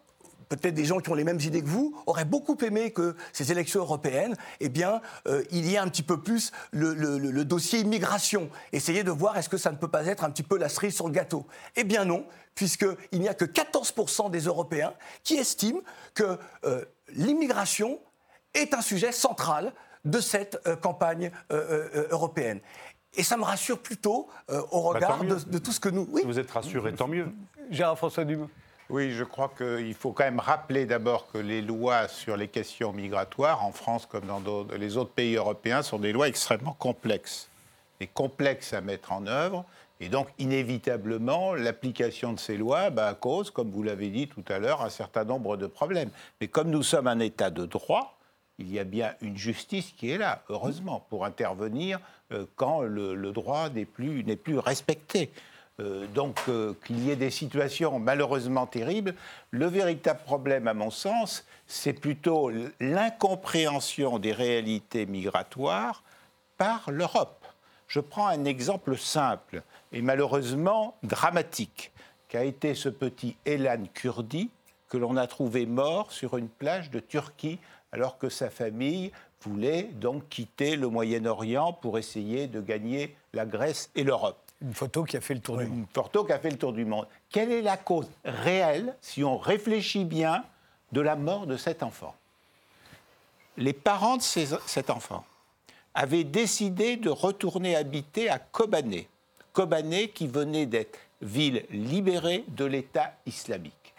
[0.57, 3.51] peut-être des gens qui ont les mêmes idées que vous, auraient beaucoup aimé que ces
[3.51, 7.31] élections européennes, eh bien, euh, il y ait un petit peu plus le, le- le-
[7.31, 8.49] le dossier immigration.
[8.73, 10.93] Essayer de voir est-ce que ça ne peut pas être un petit peu la cerise
[10.95, 11.45] sur le gâteau?
[11.75, 12.25] Eh bien non,
[12.55, 14.93] puisqu'il n'y a que 14% des Européens
[15.23, 15.79] qui estiment
[16.13, 16.83] que euh,
[17.13, 17.99] l'immigration
[18.53, 19.73] est un sujet central
[20.03, 22.59] de cette euh, campagne euh, euh, européenne.
[23.15, 26.07] Et ça me rassure plutôt euh, au Bah, regard de, tout ce que nous...
[26.11, 27.27] Oui, Si vous êtes rassuré, tant mieux.
[27.69, 28.49] Gérard François Dumont.
[28.91, 32.91] Oui, je crois qu'il faut quand même rappeler d'abord que les lois sur les questions
[32.91, 37.47] migratoires, en France comme dans les autres pays européens, sont des lois extrêmement complexes.
[38.01, 39.63] Et complexes à mettre en œuvre.
[40.01, 44.59] Et donc, inévitablement, l'application de ces lois bah, cause, comme vous l'avez dit tout à
[44.59, 46.09] l'heure, un certain nombre de problèmes.
[46.41, 48.17] Mais comme nous sommes un État de droit,
[48.59, 51.97] il y a bien une justice qui est là, heureusement, pour intervenir
[52.33, 55.31] euh, quand le, droit n'est plus respecté.
[55.79, 59.15] Euh, donc euh, qu'il y ait des situations malheureusement terribles,
[59.51, 66.03] le véritable problème, à mon sens, c'est plutôt l'incompréhension des réalités migratoires
[66.57, 67.45] par l'Europe.
[67.87, 71.91] Je prends un exemple simple et malheureusement dramatique,
[72.27, 74.49] qu'a été ce petit Elan Kurdi
[74.87, 77.59] que l'on a trouvé mort sur une plage de Turquie
[77.91, 79.11] alors que sa famille
[79.41, 84.40] voulait donc quitter le Moyen-Orient pour essayer de gagner la Grèce et l'Europe.
[84.61, 85.77] Une photo qui a fait le tour du monde.
[85.79, 87.07] Une photo qui a fait le tour du monde.
[87.29, 90.43] Quelle est la cause réelle, si on réfléchit bien,
[90.91, 92.15] de la mort de cet enfant?
[93.57, 95.25] Les parents de ces- cet enfant
[95.93, 99.07] avaient décidé de retourner habiter à Kobané.
[99.53, 103.93] Kobané qui venait d'être ville libérée de l'État islamique.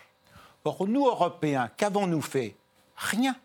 [0.64, 2.54] Or, nous, Européens, qu'avons-nous fait?
[2.96, 3.36] Rien.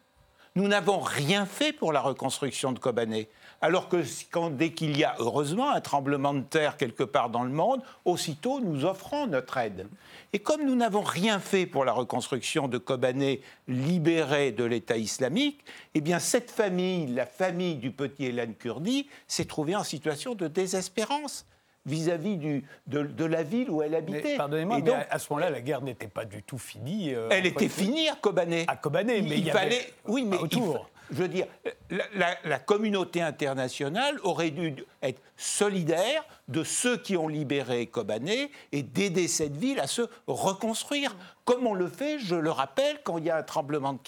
[0.55, 3.27] Nous n'avons rien fait pour la reconstruction de Kobané.
[3.59, 3.97] Alors que
[4.31, 7.81] quand, dès qu'il y a, heureusement, un tremblement de terre quelque part dans le monde,
[8.05, 9.87] aussitôt nous offrons notre aide.
[10.33, 15.63] Et comme nous n'avons rien fait pour la reconstruction de Kobané libérée de l'État islamique,
[15.95, 20.47] eh bien cette famille, la famille du petit Elan Kurdi, s'est trouvée en situation de
[20.47, 21.45] désespérance
[21.85, 22.37] vis-à-vis
[22.87, 24.35] de, de la ville où elle habitait.
[24.35, 27.13] Pardonnez-moi, mais à, à ce moment-là, la guerre n'était pas du tout finie.
[27.15, 28.65] euh, elle était finie à Kobané.
[28.67, 29.93] À Kobané, mais il avait- fallait.
[30.05, 30.89] Oui, mais autour.
[31.09, 31.47] Je veux dire,
[31.89, 39.27] la communauté internationale aurait dû être solidaire de ceux qui ont libéré Kobané et d'aider
[39.27, 41.15] cette ville à se reconstruire.
[41.45, 43.99] Comme on le fait, je le rappelle, quand il y a un tremblement de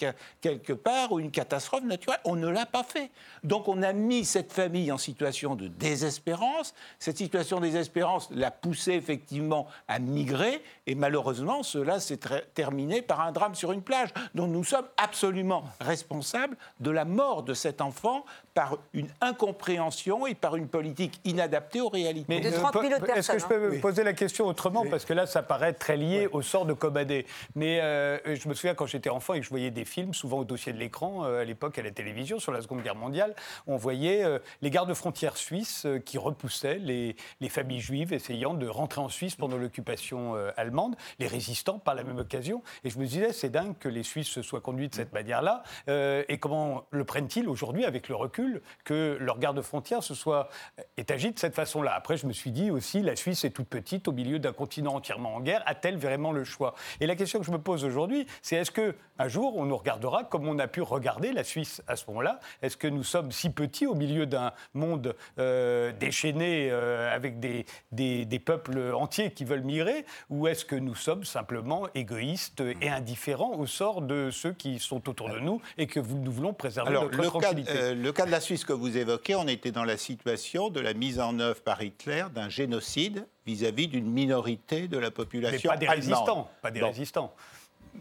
[0.42, 3.10] quelque part ou une catastrophe naturelle, on ne l'a pas fait.
[3.44, 6.74] Donc on a mis cette famille en situation de désespérance.
[6.98, 12.20] Cette situation de désespérance l'a poussé effectivement à migrer et malheureusement cela s'est
[12.54, 17.42] terminé par un drame sur une plage dont nous sommes absolument responsables de la mort
[17.42, 18.24] de cet enfant
[18.54, 22.26] par une incompréhension et par une politique inadaptée aux réalités.
[22.28, 24.12] Mais De euh, 30 000 po- autres Est-ce que je personnes, peux me poser la
[24.12, 24.84] question autrement?
[24.90, 27.26] Parce que là, ça paraît très lié au sort de Kobané.
[27.54, 30.38] Mais euh, je me souviens quand j'étais enfant et que je voyais des films, souvent
[30.38, 33.34] au dossier de l'écran, euh, à l'époque à la télévision, sur la Seconde Guerre mondiale,
[33.66, 38.54] on voyait euh, les gardes frontières suisses euh, qui repoussaient les, les familles juives essayant
[38.54, 42.62] de rentrer en Suisse pendant l'occupation euh, allemande, les résistants par la même occasion.
[42.84, 45.62] Et je me disais, c'est dingue que les Suisses se soient conduits de cette manière-là.
[45.88, 48.39] Euh, et comment le prennent-ils aujourd'hui, avec le recul,
[48.84, 50.48] que leur garde frontière se soit
[50.96, 51.92] est agi de cette façon-là.
[51.94, 54.94] Après, je me suis dit aussi, la Suisse est toute petite au milieu d'un continent
[54.94, 55.62] entièrement en guerre.
[55.66, 56.74] A-t-elle vraiment le choix?
[57.00, 59.76] Et la question que je me pose aujourd'hui, c'est est-ce que un jour on nous
[59.76, 62.40] regardera comme on a pu regarder la Suisse à ce moment-là?
[62.62, 67.66] Est-ce que nous sommes si petits au milieu d'un monde euh, déchaîné euh, avec des,
[67.92, 70.04] des, des peuples entiers qui veulent migrer?
[70.30, 75.08] Ou est-ce que nous sommes simplement égoïstes et indifférents au sort de ceux qui sont
[75.08, 77.72] autour de nous et que nous voulons préserver Alors, notre le cas, tranquillité?
[77.74, 80.78] euh, le cas de la Suisse que vous évoquez, on était dans la situation de
[80.78, 85.68] la mise en œuvre par Hitler d'un génocide vis-à-vis d'une minorité de la Mais population
[85.68, 86.10] pas des allemande.
[86.12, 86.86] résistants, pas des Bon.
[86.86, 87.34] résistants.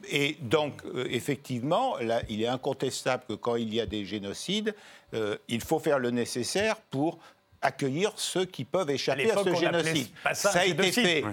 [0.07, 4.75] Et donc, euh, effectivement, là, il est incontestable que quand il y a des génocides,
[5.15, 7.17] euh, il faut faire le nécessaire pour
[7.63, 10.09] accueillir ceux qui peuvent échapper à, ce génocide.
[10.33, 11.23] ça un a été fait.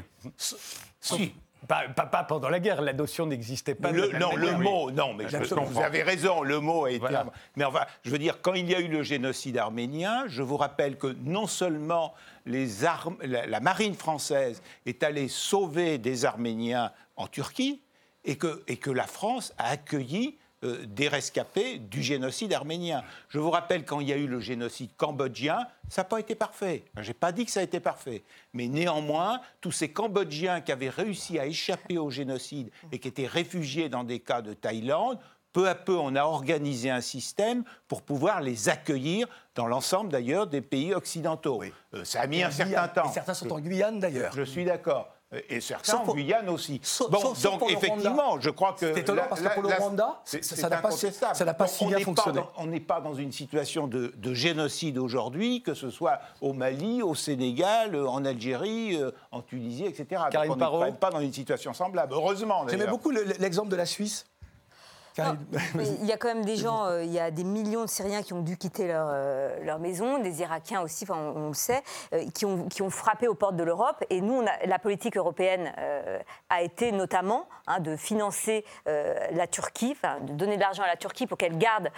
[1.00, 1.34] Si.
[1.66, 3.90] Pas, pas- pas pendant la guerre, la notion n'existait pas.
[3.90, 6.98] Le- non, le mot, non, mais je- vous avez raison, le mot a été.
[7.00, 7.26] Voilà.
[7.56, 10.56] Mais enfin, je veux dire, quand il y a eu le génocide arménien, je vous
[10.56, 16.92] rappelle que non seulement les armes, la, la marine française est allée sauver des Arméniens
[17.16, 17.82] en Turquie,
[18.24, 20.36] et que, et que la France a accueilli
[20.66, 23.02] euh, des rescapés du génocide arménien.
[23.28, 26.34] Je vous rappelle, quand il y a eu le génocide cambodgien, ça n'a pas été
[26.34, 26.84] parfait.
[26.96, 28.24] Je n'ai pas dit que ça a été parfait.
[28.52, 33.26] Mais néanmoins, tous ces Cambodgiens qui avaient réussi à échapper au génocide et qui étaient
[33.26, 35.18] réfugiés dans des cas de Thaïlande,
[35.52, 40.46] peu à peu, on a organisé un système pour pouvoir les accueillir dans l'ensemble d'ailleurs
[40.46, 41.62] des pays occidentaux.
[41.94, 43.08] Euh, ça a mis un certain temps.
[43.08, 44.32] Et certains sont en Guyane d'ailleurs.
[44.36, 45.15] Je suis d'accord.
[45.36, 46.80] Euh, Et certains en pour- Guyane aussi.
[46.82, 48.40] Sauf- bon, sauf- donc effectivement, Rwanda.
[48.40, 48.94] je crois que.
[48.94, 51.84] C'est étonnant la- parce que pour le Rwanda, ça- n'a pas- ça pas Donc, si
[51.86, 52.40] bien pas fonctionné.
[52.40, 56.52] dans- on n'est pas dans une situation de, de génocide aujourd'hui, que ce soit au
[56.52, 60.06] Mali, au Sénégal, euh, en Algérie, euh, en Tunisie, etc.
[60.22, 62.12] Donc, Karine on n'est pas dans une situation semblable.
[62.14, 62.66] Heureusement.
[62.68, 64.26] J'aimais beaucoup le- l'exemple de la Suisse.
[66.00, 68.22] Il y a quand même des gens, euh, il y a des millions de Syriens
[68.22, 71.54] qui ont dû quitter leur, euh, leur maison, des Irakiens aussi, enfin, on, on le
[71.54, 74.04] sait, euh, qui, ont, qui ont frappé aux portes de l'Europe.
[74.10, 75.72] Et nous, on a- la politique européenne
[76.50, 81.26] a été notamment hein, de financer la Turquie, de donner de l'argent à la Turquie
[81.26, 81.90] pour qu'elle garde,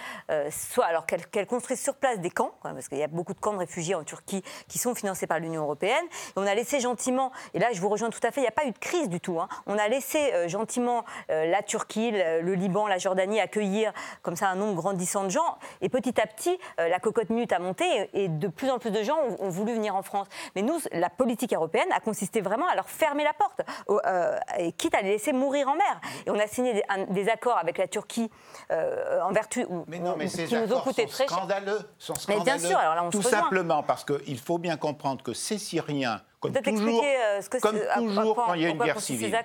[0.50, 3.34] soit alors qu'elle qu'elle construise sur place des camps, quoi, parce qu'il y a beaucoup
[3.34, 6.04] de camps de réfugiés en Turquie qui sont financés par l'Union européenne.
[6.10, 8.48] Et on a laissé gentiment, et là je vous rejoins tout à fait, il n'y
[8.48, 9.40] a pas eu de crise du tout.
[9.40, 9.48] hein.
[9.66, 13.07] On a laissé gentiment la Turquie, le, le Liban, la Jordanie
[13.40, 13.92] accueillir
[14.22, 15.58] comme ça un nombre grandissant de gens.
[15.80, 18.90] Et petit à petit, euh, la cocotte minute a monté et, de plus en plus
[18.90, 20.26] de gens ont, voulu venir en France.
[20.54, 24.72] Mais nous, la politique européenne a consisté vraiment à leur fermer la porte, euh, et
[24.72, 26.00] quitte à les laisser mourir en mer.
[26.26, 28.30] Et on a signé des, accords avec la Turquie
[28.70, 31.36] euh, en vertu Mais non, mais ces qui nous ont coûté sont très cher.
[31.38, 31.80] scandaleux.
[31.98, 32.68] Sont Mais bien scandaleux.
[32.68, 36.20] sûr, alors là, on se Tout simplement parce qu'il faut bien comprendre que ces Syriens,
[36.40, 38.66] comme toujours, expliquer euh, ce que comme c'est- à- à toujours quoi- quand il y
[38.66, 39.36] a une guerre civile,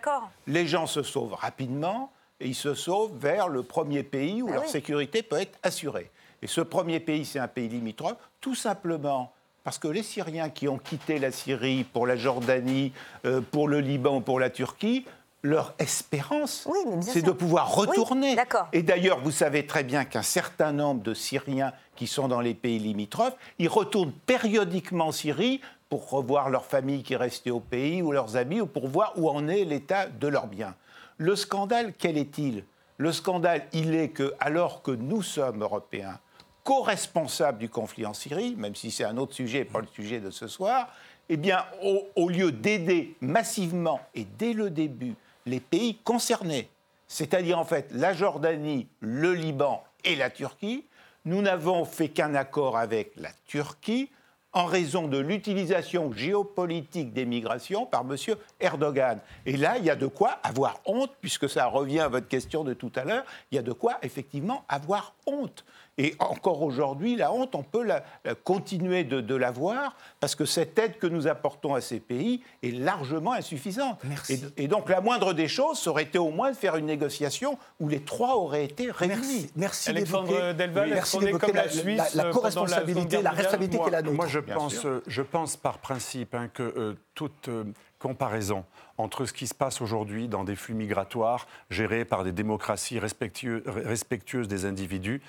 [0.48, 2.12] les gens se sauvent rapidement
[2.44, 4.70] et ils se sauvent vers le premier pays où Ah leur oui.
[4.70, 6.12] sécurité peut être assurée.
[6.42, 9.32] Et ce premier pays, c'est un pays limitrophe, tout simplement
[9.64, 12.92] parce que les Syriens qui ont quitté la Syrie pour la Jordanie,
[13.24, 15.06] euh, pour le Liban, pour la Turquie,
[15.42, 18.36] leur espérance, Oui, c'est de pouvoir retourner.
[18.74, 22.54] Et d'ailleurs, vous savez très bien qu'un certain nombre de Syriens qui sont dans les
[22.54, 27.60] pays limitrophes, ils retournent périodiquement en Syrie pour revoir leur famille qui est restée au
[27.60, 30.76] pays ou leurs amis ou pour voir où en est l'état de leurs biens.
[31.24, 32.66] Le scandale, quel est-il?
[32.98, 36.20] Le scandale, il est que, alors que nous sommes Européens,
[36.66, 40.32] co-responsables du conflit en Syrie, même si c'est un autre sujet, pas le sujet de
[40.32, 40.90] ce soir,
[41.30, 45.16] eh bien, au, au lieu d'aider massivement et dès le début
[45.46, 46.70] les pays concernés,
[47.08, 50.84] c'est-à-dire en fait la Jordanie, le Liban et la Turquie,
[51.24, 54.10] nous n'avons fait qu'un accord avec la Turquie
[54.54, 58.16] en raison de l'utilisation géopolitique des migrations par M.
[58.60, 59.20] Erdogan.
[59.46, 62.64] Et là, il y a de quoi avoir honte, puisque ça revient à votre question
[62.64, 65.66] de tout à l'heure, il y a de quoi effectivement avoir honte.
[66.00, 70.44] Et encore aujourd'hui, la honte, on peut la, la continuer de, de l'avoir, parce que
[70.46, 74.00] cette aide que nous apportons à ces pays est largement insuffisante.
[74.04, 74.42] Merci.
[74.58, 76.88] Et, et donc la moindre des choses, ça aurait été au moins de faire une
[76.88, 79.14] négociation où les trois auraient été réunis.
[79.18, 83.16] Merci, merci Alexandre Delval, merci d'évoquer comme la la, Suisse, la- la euh, la co-responsabilité,
[83.18, 84.16] la Guerre responsabilité Moi, qui est la nôtre.
[84.16, 87.66] moi, je, pense, euh, je pense par principe hein, que euh, toute euh,
[88.00, 88.66] comparaison
[88.98, 93.64] entre ce qui se passe aujourd'hui dans des flux migratoires gérés par des démocraties respectueux-
[93.68, 95.22] respectueuses des individus,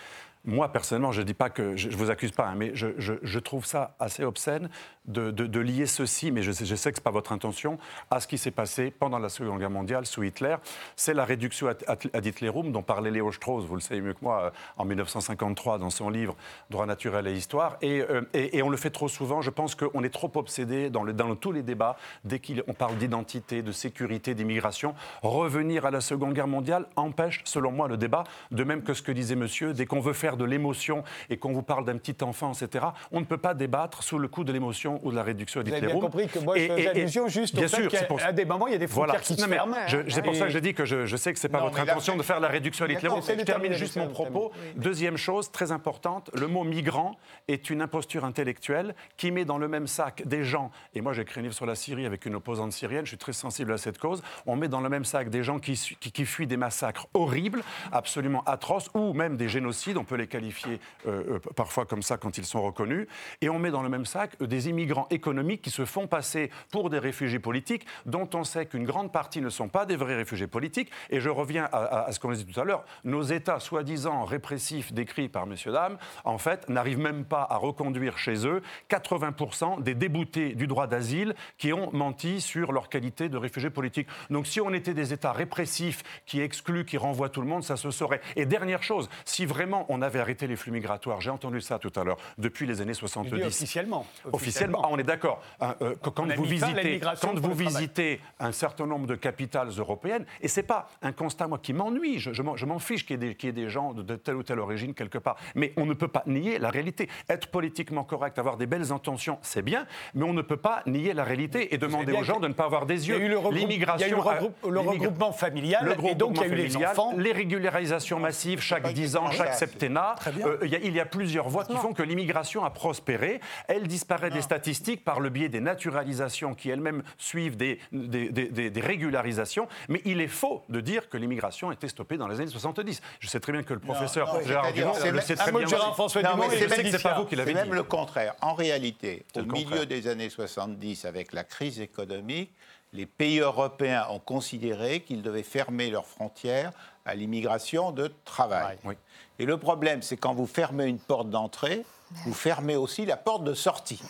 [0.45, 1.75] moi, personnellement, je ne dis pas que.
[1.77, 4.69] Je vous accuse pas, hein, mais je, trouve ça assez obscène
[5.07, 7.79] de, lier ceci, mais je sais, que ce n'est pas votre intention,
[8.11, 10.57] à ce qui s'est passé pendant la Seconde Guerre mondiale sous Hitler.
[10.97, 14.45] C'est la réduction ad, Hitlerum dont parlait Léo Strauss, vous le savez mieux que moi,
[14.45, 16.37] euh, en 1953 dans son livre
[16.71, 17.77] Droit naturel et histoire.
[17.81, 19.43] Et, euh, et- on le fait trop souvent.
[19.43, 23.63] Je pense qu'on est trop obsédé dans, dans tous les débats, dès qu'on parle d'identité,
[23.63, 24.95] de sécurité, d'immigration.
[25.23, 28.25] Revenir à la Seconde Guerre mondiale empêche, selon moi, le débat.
[28.51, 31.53] De même que ce que disait monsieur, dès qu'on veut faire de l'émotion et qu'on
[31.53, 34.53] vous parle d'un petit enfant, etc., on ne peut pas débattre sous le coup de
[34.53, 37.29] l'émotion ou de la réduction ad Vous avez bien compris que moi, je faisais allusion
[37.29, 39.21] juste bien au fait qu'à pour des moments, il y a des frontières Voilà.
[39.21, 39.77] qui se ferment.
[39.87, 41.59] je- C'est pour Et- ça que je dis que je, je sais que c'est pas
[41.59, 42.89] Non, votre intention de faire la réduction à
[43.23, 44.53] c'est Je termine juste mon propos.
[44.77, 47.17] Deuxième chose, très importante, le mot migrant
[47.49, 51.23] est une imposture intellectuelle qui met dans le même sac des gens, et moi j'ai
[51.23, 53.79] écrit un livre sur la Syrie avec une opposante syrienne, je suis très sensible à
[53.79, 57.07] cette cause, on met dans le même sac des gens qui, qui fuient des massacres
[57.15, 57.63] horribles,
[57.93, 62.17] absolument atroces, ou même des génocides, on peut les qualifier euh, euh, parfois comme ça
[62.17, 63.07] quand ils sont reconnus,
[63.41, 66.51] et on met dans le même sac euh, des immigrants économiques qui se font passer
[66.71, 70.17] pour des réfugiés politiques, dont on sait qu'une grande partie ne sont pas des vrais
[70.17, 74.25] réfugiés politiques, et je reviens à, ce qu'on dit tout à l'heure, nos États soi-disant
[74.25, 79.83] répressifs décrits par messieurs dames, en fait, n'arrivent même pas à reconduire chez eux 80%
[79.83, 84.09] des déboutés du droit d'asile qui ont menti sur leur qualité de réfugiés politiques.
[84.31, 87.77] Donc si on était des États répressifs qui excluent, qui renvoient tout le monde, ça
[87.77, 88.21] se saurait.
[88.37, 91.93] Et dernière chose, si vraiment on avait arrêté les flux migratoires, j'ai entendu ça tout
[91.97, 93.43] à l'heure, depuis les années 70.
[93.45, 94.07] Officiellement.
[94.33, 95.41] Officiellement, ah, on est d'accord.
[95.61, 99.69] Hein, euh, quand On vous visitez, l'immigration quand vous visitez un certain nombre de capitales
[99.79, 103.05] européennes, et c'est pas un constat moi qui m'ennuie, je, je m'en je m'en fiche
[103.07, 104.95] qu'il y, ait des- qu'il y ait des gens de, de telle ou telle origine
[104.95, 107.09] quelque part, mais on ne peut pas nier la réalité.
[107.29, 111.13] Être politiquement correct, avoir des belles intentions, c'est bien, mais on ne peut pas nier
[111.15, 113.25] la réalité et demander aux gens de ne pas avoir des Il y a yeux.
[113.25, 115.85] eu le, regroupe- il y a eu le, L'immigration, regroupe- le euh, l'immigration- regroupement familial,
[115.85, 117.13] le et donc il y a eu les enfants.
[117.17, 120.04] les régularisations massives chaque 10 ans, chaque septennat.
[120.27, 123.41] Euh, il y a- il y a plusieurs voies qui font que l'immigration a prospéré.
[123.69, 128.49] Elle disparaît des statistiques par le biais des naturalisations qui elles-mêmes suivent des, des, des-
[128.49, 129.69] des- des régularisations.
[129.89, 133.01] Mais il est faux de dire que l'immigration était stoppée dans les années 70.
[133.21, 135.53] Je sais très bien que le professeur non, Gérard Dumont c'est le sait un très
[135.53, 135.67] bien.
[135.67, 135.95] Gérard.
[135.95, 137.69] François Dumont c'est le Je sais que c'est pas vous qui l'avez C'est dit.
[137.69, 138.35] même le contraire.
[138.41, 142.53] En réalité, C'est au milieu des années 70, avec la crise économique,
[142.95, 146.73] les pays européens ont considéré qu'ils devaient fermer leurs frontières
[147.05, 148.79] à l'immigration de travail.
[148.85, 148.95] Oui.
[149.39, 151.85] Et le problème, c'est quand vous fermez une porte d'entrée,
[152.25, 154.01] vous fermez aussi la porte de sortie.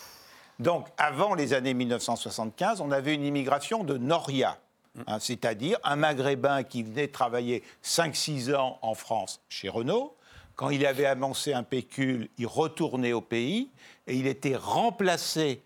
[0.59, 4.59] Donc, avant les années 1975, on avait une immigration de Noria,
[5.07, 10.15] hein, c'est-à-dire un Maghrébin qui venait travailler 5-6 ans en France chez Renault.
[10.57, 13.71] Quand il avait avancé un pécule, il retournait au pays
[14.07, 15.63] et il était remplacé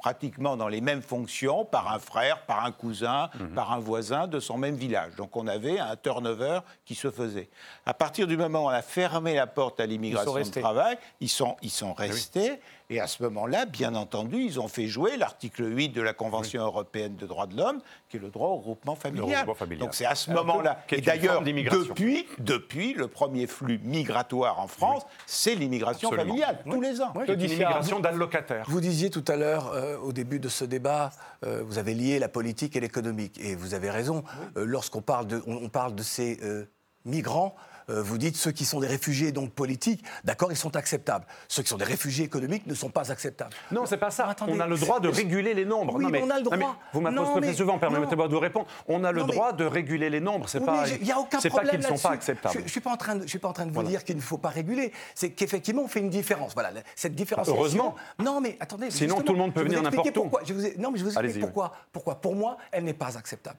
[0.00, 4.40] pratiquement dans les mêmes fonctions par un frère, par un cousin, par un voisin de
[4.40, 5.14] son même village.
[5.16, 7.50] Donc on avait un turnover qui se faisait.
[7.84, 11.28] À partir du moment où on a fermé la porte à l'immigration de travail, ils
[11.28, 12.60] sont, ils sont restés.
[12.90, 16.62] Et à ce moment-là, bien entendu, ils ont fait jouer l'article 8 de la Convention
[16.64, 19.26] européenne de droits de l'homme, qui est le droit au regroupement familial.
[19.28, 19.86] regroupement familial.
[19.86, 20.82] Donc c'est à ce moment-là.
[20.88, 26.58] qui est Et d'ailleurs, depuis, depuis, le premier flux migratoire en France, c'est l'immigration familiale,
[26.68, 27.12] tous les ans.
[27.26, 28.66] C'est une immigration d'allocataires.
[28.68, 31.10] Vous disiez tout à l'heure, euh, au début de ce débat,
[31.46, 33.38] euh, vous avez lié la politique et l'économique.
[33.40, 34.24] Et vous avez raison.
[34.56, 36.64] Euh, Lorsqu'on parle de, on, on parle de ces euh,
[37.04, 37.54] migrants,
[37.88, 41.24] vous dites ceux qui sont des réfugiés donc politiques, d'accord, ils sont acceptables.
[41.48, 43.50] Ceux qui sont des réfugiés économiques ne sont pas acceptables.
[43.72, 44.24] Non, c'est pas ça.
[44.24, 45.94] Non, attendez, on a le droit de réguler les nombres.
[45.96, 46.78] Oui, non, mais on a le non, droit.
[46.92, 48.66] vous mais- souvent, permettez-moi de vous répondre.
[48.88, 50.48] On a le mais- droit de réguler les nombres.
[50.48, 50.84] C'est Oui, pas.
[50.88, 52.54] il n'y a aucun c'est pas problème qu'ils ne sont pas acceptables.
[52.58, 53.88] Je ne suis pas en train de, je suis pas en train de vous Voilà.
[53.88, 54.92] dire qu'il ne faut pas réguler.
[55.14, 56.54] C'est qu'effectivement, on fait une différence.
[56.54, 57.58] Voilà, cette différenciation.
[57.60, 57.96] Heureusement.
[58.18, 58.90] Non, mais attendez.
[58.90, 60.12] Sinon, tout le monde peut venir n'importe où.
[60.22, 60.40] pourquoi.
[60.44, 61.72] Je vous ai- non, mais je vous explique pourquoi.
[61.92, 63.58] Pourquoi Pour moi, elle n'est pas acceptable.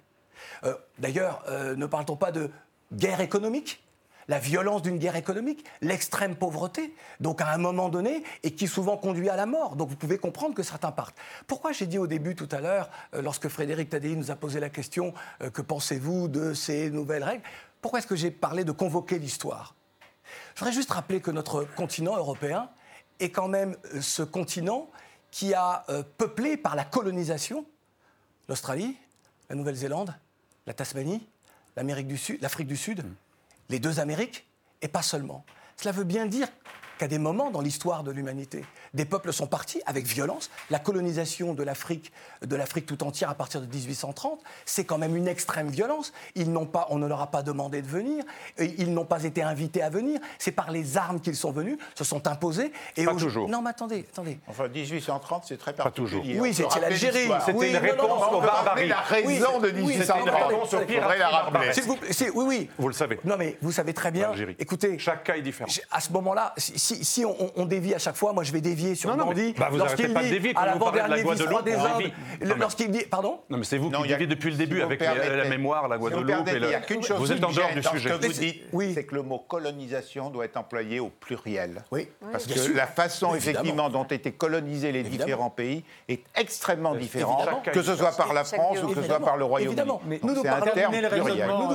[0.63, 2.49] Euh, D'ailleurs, euh, ne parle-t-on pas de
[2.93, 3.83] guerre économique?
[4.31, 8.95] La violence d'une guerre économique, l'extrême pauvreté, donc à un moment donné, et qui souvent
[8.95, 9.75] conduit à la mort.
[9.75, 11.17] Donc vous pouvez comprendre que certains partent.
[11.47, 14.61] Pourquoi j'ai dit au début tout à l'heure, euh, lorsque Frédéric Tadei nous a posé
[14.61, 17.43] la question, euh, que pensez-vous de ces nouvelles règles
[17.81, 19.75] Pourquoi est-ce que j'ai parlé de convoquer l'histoire?
[20.55, 22.69] Je voudrais juste rappeler que notre continent européen
[23.19, 24.89] est quand même euh, ce continent
[25.29, 25.85] qui a
[26.17, 27.65] peuplé par la colonisation
[28.49, 28.97] l'Australie,
[29.49, 30.13] la Nouvelle-Zélande,
[30.67, 31.25] la Tasmanie,
[31.77, 33.05] l'Amérique du Sud, l'Afrique du Sud,
[33.71, 34.47] les deux Amériques,
[34.81, 35.45] et pas seulement.
[35.77, 36.47] Cela veut bien dire
[36.99, 38.63] qu'à des moments dans l'histoire de l'humanité,
[38.93, 40.49] des peuples sont partis avec violence.
[40.69, 42.11] La colonisation de l'Afrique,
[42.41, 46.11] de l'Afrique tout entière à partir de 1830, c'est quand même une extrême violence.
[46.35, 48.23] Ils n'ont pas, on ne leur a pas demandé de venir,
[48.57, 50.19] et ils n'ont pas été invités à venir.
[50.39, 52.71] C'est par les armes qu'ils sont venus, se sont imposés.
[52.97, 53.47] Et Pas toujours.
[53.47, 54.39] Non, mais attendez, attendez.
[54.47, 56.19] Enfin, 1830, c'est très Pas toujours.
[56.19, 56.39] particulier.
[56.41, 57.29] Oui, c'était l'Algérie.
[57.45, 58.87] C'était Oui, une réponse aux barbaries.
[58.89, 59.99] la raison Oui, de c'est- oui, 1830.
[60.01, 61.71] c'était une réponse au On pire pourrait la rappeler.
[61.81, 61.97] Vous
[62.35, 62.69] oui, oui.
[62.77, 63.19] Vous le savez.
[63.23, 64.27] Non, mais vous savez très bien.
[64.29, 64.55] L'Algérie.
[64.59, 65.69] Écoutez, Chaque cas est différent.
[65.91, 68.51] à ce moment-là, si, si- si on, on- on dévie à chaque fois, moi je
[68.51, 69.53] vais dévier sur Non, non, mais- Gandhi.
[69.57, 71.75] bah, vous lorsqu'il arrêtez pas de dit, dévier quand vous parlez de la Guadeloupe, des
[71.75, 72.13] on Indes, dévie.
[72.39, 74.57] le- Non, mais- lorsqu'il dit, pardon Non, mais c'est vous Non, qui vivez depuis le
[74.57, 76.25] début avec permettez- la, mémoire, la Guadeloupe
[77.17, 78.09] Vous êtes en dehors du sujet.
[78.09, 78.91] Ce que vous Mais- dites, oui.
[78.93, 81.83] c'est que le mot colonisation doit être employé au pluriel.
[81.91, 82.07] Oui.
[82.31, 87.81] Parce que la façon, effectivement, dont étaient colonisés les différents pays est extrêmement différente, que
[87.81, 89.73] ce soit par la France ou que ce soit par le Royaume-Uni.
[89.79, 90.01] évidemment.
[90.05, 90.51] Donc, Nous nous C'est un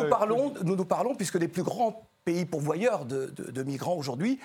[0.09, 0.87] parlons- euh, nous nous
[1.17, 4.39] puisque les plus grands pays pourvoyeurs de, de- de migrants aujourd'hui,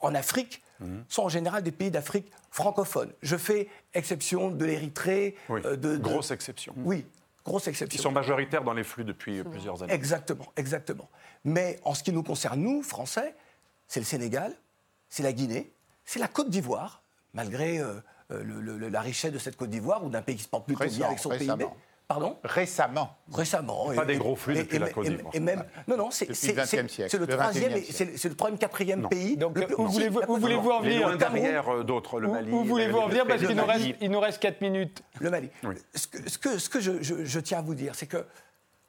[0.00, 1.04] en Afrique, Mhm.
[1.08, 3.12] sont en général des pays d'Afrique francophone.
[3.22, 5.36] Je fais exception de l'Érythrée.
[5.48, 6.74] Oui, euh, de, de- grosse exception.
[6.78, 7.06] Oui,
[7.44, 8.02] grosse Ils exception.
[8.02, 9.92] sont majoritaires dans les flux depuis plusieurs années.
[9.92, 11.08] Exactement, exactement.
[11.44, 13.34] Mais en ce qui nous concerne, nous, Français,
[13.86, 14.52] c'est le Sénégal,
[15.08, 15.72] c'est la Guinée,
[16.04, 17.02] c'est la Côte d'Ivoire,
[17.34, 17.94] malgré euh,
[18.32, 20.66] euh, le- le- la richesse de cette Côte d'Ivoire ou d'un pays qui se porte
[20.66, 21.56] plutôt bien avec son récemment.
[21.68, 21.70] PIB.
[22.06, 23.16] Pardon Récemment.
[23.32, 23.86] Récemment.
[23.94, 25.34] Pas et- des gros flux et- depuis et- la Côte d'Ivoire.
[25.34, 27.26] Et même, non, non, c'est le troisième, c'est le-
[28.34, 29.36] troisième, quatrième pays.
[29.38, 30.20] Donc, le- où voulez-vous-
[30.70, 32.52] en venir derrière euh, d'autres, le Où, Mali.
[32.52, 35.02] où voulez-vous en venir Parce qu'il nous, reste, il nous reste 4 minutes.
[35.20, 35.48] Le Mali.
[35.64, 35.76] Oui.
[35.94, 38.26] Ce que, ce que, ce que je, je- je tiens à vous dire, c'est que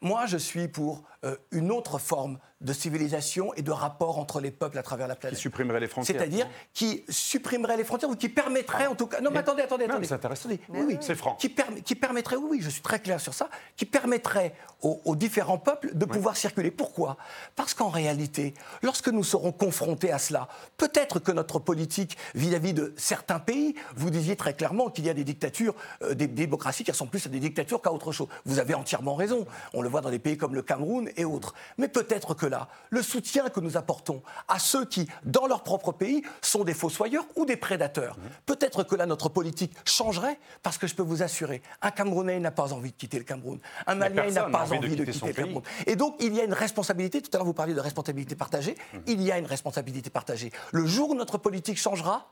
[0.01, 4.49] moi, je suis pour euh, une autre forme de civilisation et de rapport entre les
[4.49, 5.35] peuples à travers la planète.
[5.35, 6.17] Qui supprimerait les frontières.
[6.17, 9.19] C'est-à-dire qui supprimerait les frontières ou qui permettrait en tout cas.
[9.21, 10.01] Non, mais attendez, attendez, Non, attendez.
[10.01, 10.49] mais c'est intéressant.
[10.49, 10.97] Attendez, oui, oui.
[11.01, 11.35] C'est franc.
[11.35, 11.53] Qui,
[11.83, 15.57] qui permettrait, oui, oui, je suis très clair sur ça, qui permettrait aux, aux différents
[15.57, 16.71] peuples de pouvoir circuler.
[16.71, 17.17] Pourquoi?
[17.55, 18.53] Parce qu'en réalité,
[18.83, 20.47] lorsque nous serons confrontés à cela,
[20.77, 25.13] peut-être que notre politique vis-à-vis de certains pays, vous disiez très clairement qu'il y a
[25.13, 28.27] des dictatures, euh, des démocraties qui ressemblent plus à des dictatures qu'à autre chose.
[28.45, 29.45] Vous avez entièrement raison.
[29.73, 31.53] On le voit dans des pays comme le Cameroun et autres.
[31.77, 35.91] Mais peut-être que là, le soutien que nous apportons à ceux qui, dans leur propre
[35.91, 40.87] pays, sont des fossoyeurs ou des prédateurs, peut-être que là, notre politique changerait, parce que
[40.87, 43.59] je peux vous assurer, un Camerounais n'a pas envie de quitter le Cameroun.
[43.87, 45.43] Un Malien n'a pas envie de envie de quitter le pays.
[45.45, 45.63] Cameroun.
[45.85, 47.21] Et donc, il y a une responsabilité.
[47.21, 48.75] Tout à l'heure, vous parliez de responsabilité partagée.
[49.07, 50.51] Il y a une responsabilité partagée.
[50.71, 52.27] Le jour où notre politique changera,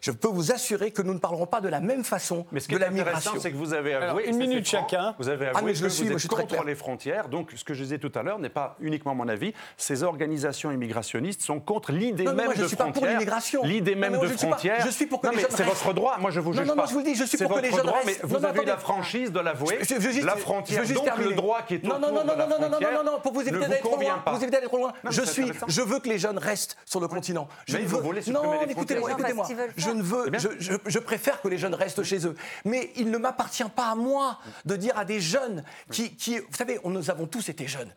[0.00, 2.68] je peux vous assurer que nous ne parlerons pas de la même façon Mais ce
[2.68, 3.40] qui de est la intéressant, migration.
[3.40, 4.06] c'est que vous avez avoué.
[4.06, 5.14] Alors, une minute chacun.
[5.18, 6.64] Vous avez Ah, avoué mais je que le suis, vous moi, êtes je contre clair.
[6.64, 7.28] les frontières.
[7.28, 9.52] Donc, ce que je disais tout à l'heure n'est pas uniquement mon avis.
[9.76, 12.94] Ces organisations immigrationnistes sont contre l'idée Non, non, même moi, je de suis pas pour
[12.94, 13.12] frontières.
[13.12, 13.62] l'immigration.
[13.64, 14.84] L'idée Non, même non, de je suis pas- frontières.
[14.86, 16.16] je suis pour que Non, les mais jeunes c'est votre droit.
[16.18, 16.88] Moi, je vous Non, juge non, non, pas.
[16.88, 18.06] je vous le dis, je suis pour que les jeunes droit, restent.
[18.06, 19.78] Mais Non, vous non, avez eu la franchise de l'avouer.
[20.22, 22.48] La frontière, donc le droit qui est non, autour non, non, de non, la non,
[22.48, 24.22] non, non, frontière non, non, pour vous éviter d'aller trop loin.
[24.26, 24.92] Vous évitez d'aller trop loin.
[25.04, 27.48] Non, je suis, je veux que les jeunes restent sur le continent.
[27.66, 28.98] Je Mais ne vous veux- voulez supprimer non, frontières.
[29.08, 29.46] écoutez-moi.
[29.68, 29.94] Veulent Je faire.
[29.94, 32.34] ne veux, je, je- je préfère que les jeunes restent chez eux.
[32.64, 36.56] Mais il ne m'appartient pas à moi de dire à des jeunes qui, qui vous
[36.56, 37.92] savez, on- nous avons tous été jeunes.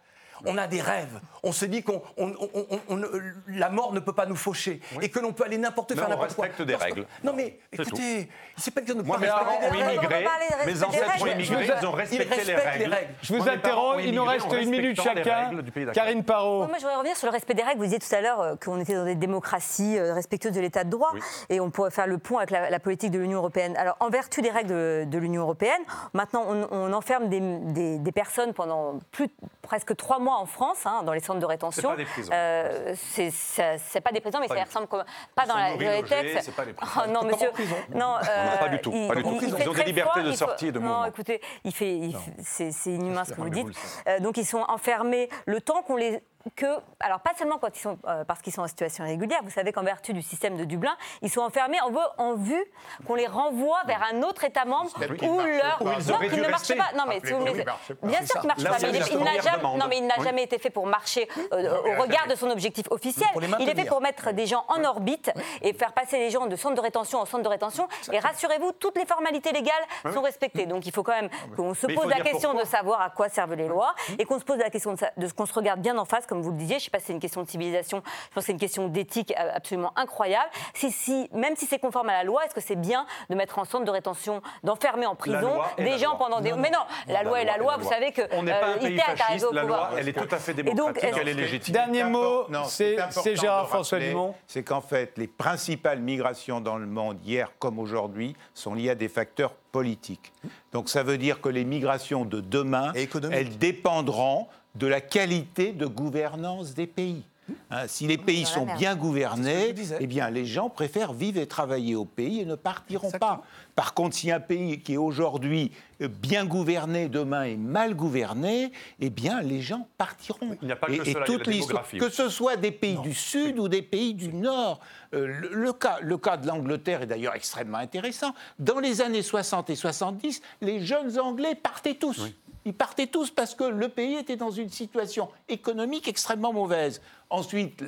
[0.45, 1.19] On a des rêves.
[1.43, 3.01] On se dit qu'on, on- on- on- on-
[3.47, 6.35] la mort ne peut pas nous faucher et que l'on peut aller n'importe faire n'importe
[6.35, 6.45] quoi.
[6.45, 7.05] respecte des règles.
[7.23, 10.25] Non mais écoutez, c'est pas de Moi, pas mes parents respecter ont immigré.
[10.65, 11.69] Mes ancêtres ont immigré.
[11.81, 13.13] Ils ont respecté les respectent les règles.
[13.21, 15.51] Je vous ont il nous reste une minute chacun.
[15.93, 16.67] Karine Parot.
[16.67, 17.77] Moi, je voudrais revenir sur le respect des règles.
[17.77, 20.83] Vous disiez tout à l'heure euh, qu'on était dans des démocraties euh, respectueuses de l'état
[20.83, 21.13] de droit
[21.49, 23.75] et on pourrait faire le pont avec la, politique de l'Union européenne.
[23.77, 24.69] Alors, en vertu des règles
[25.09, 25.81] de, l'Union européenne,
[26.13, 29.29] maintenant, on, enferme des personnes pendant plus
[29.61, 31.81] presque trois mois en France, hein, dans les centres de rétention.
[31.81, 32.31] C'est pas des prisons.
[32.33, 35.03] Euh, c'est pas des prisons, mais Pas ça ressemble comme
[35.35, 35.71] pas dans la,
[36.03, 36.45] textes.
[36.45, 37.01] c'est pas des prisons.
[37.05, 37.51] Oh, non, Pas monsieur.
[37.93, 39.29] Non, Non, pas du tout, il- pas du tout.
[39.41, 41.05] il- il Ils ont des libertés froid, de sortie et de Non, mouvement.
[41.05, 41.99] écoutez, il fait,
[42.43, 43.67] c'est inhumain ce que vous dites.
[44.07, 46.21] Euh, donc ils sont enfermés le temps qu'on les
[46.55, 46.65] que
[46.99, 49.41] alors pas seulement quand ils sont euh, parce qu'ils sont en situation irrégulière.
[49.43, 52.63] Vous savez qu'en vertu du système de Dublin, ils sont enfermés en vue, en vue
[53.05, 56.41] qu'on les renvoie vers un autre État membre où ne leur ils non, dû ne
[56.47, 56.75] marche rester.
[56.75, 56.91] pas.
[56.95, 58.39] Non mais si vous bien sûr ça.
[58.39, 59.87] qu'il marche Là, pas.
[59.87, 63.29] mais il, n'a jamais été fait pour marcher euh, au regard de son objectif officiel.
[63.59, 65.31] Il est fait pour mettre des gens en orbite
[65.61, 67.87] et faire passer les gens de centre de rétention en centre de rétention.
[68.11, 69.73] Et rassurez-vous, toutes les formalités légales
[70.13, 70.65] sont respectées.
[70.65, 73.55] Donc il faut quand même qu'on se pose la question de savoir à quoi servent
[73.55, 76.05] les lois et qu'on se pose la question de ce qu'on se regarde bien en
[76.05, 76.75] face, comme vous le disiez.
[76.75, 78.57] Je ne sais pas si c'est une question de civilisation, je pense que c'est une
[78.57, 80.49] question d'éthique euh, absolument incroyable.
[80.73, 83.59] Si, si, même si c'est conforme à la loi, est-ce que c'est bien de mettre
[83.59, 86.17] en centre de rétention, d'enfermer en prison des gens loi.
[86.17, 86.53] pendant des.
[86.53, 86.79] Mais non,
[87.09, 87.75] la loi est la loi.
[87.77, 89.51] Vous savez que On n'est pas euh, un pays fasciste.
[89.51, 91.73] La loi, elle est tout à fait donc, démocratique, elle est légitime.
[91.73, 92.95] Dernier mot, c'est
[93.35, 94.33] Gérard-François rappeler, Dumont.
[94.47, 98.95] C'est qu'en fait, les principales migrations dans le monde, hier comme aujourd'hui, sont liées à
[98.95, 100.31] des facteurs politiques.
[100.71, 102.93] Donc ça veut dire que les migrations de demain,
[103.31, 107.23] elles dépendront de la qualité de gouvernance des pays.
[107.69, 111.95] Hein, si les pays sont bien gouvernés, eh bien, les gens préfèrent vivre et travailler
[111.95, 113.37] au pays et ne partiront Exactement.
[113.37, 113.43] pas.
[113.75, 118.71] Par contre, si un pays qui est aujourd'hui euh, bien gouverné, demain est mal gouverné,
[119.01, 120.55] eh bien, les gens partiront.
[120.61, 122.09] Il n'y a pas que et, cela, il y a la toute l'histoire- démographie que
[122.09, 124.79] ce soit des pays du Sud ou des pays du Nord.
[125.13, 128.33] Euh, le, le cas, le cas de l'Angleterre est d'ailleurs extrêmement intéressant.
[128.59, 132.29] Dans les années 60 et 70, les jeunes Anglais partaient tous.
[132.65, 137.01] Ils partaient tous parce que le pays était dans une situation économique extrêmement mauvaise.
[137.29, 137.83] Ensuite,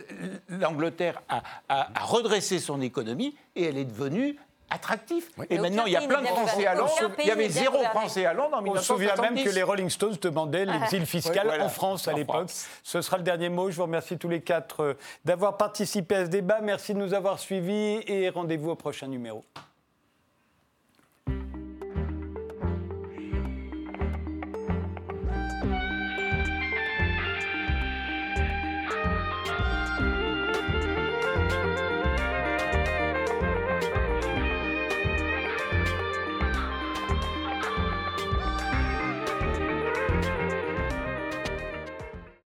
[0.50, 4.38] l'Angleterre a, a- a redressé son économie et elle est devenue
[4.70, 5.30] attractive.
[5.52, 6.74] Et Mais maintenant, il y a plein de Français à.
[6.74, 6.92] Londres.
[7.20, 7.78] Il y avait zéro.
[7.92, 9.44] Français à Londres en On se souvient même 1970.
[9.44, 11.66] que les Rolling Stones demandaient l'exil fiscal voilà.
[11.66, 12.50] en France à l'époque.
[12.82, 13.70] Ce sera le dernier mot.
[13.70, 14.94] Je vous remercie tous les quatre euh,
[15.26, 16.62] d'avoir participé à ce débat.
[16.62, 19.44] Merci de nous avoir suivis et rendez-vous au prochain numéro.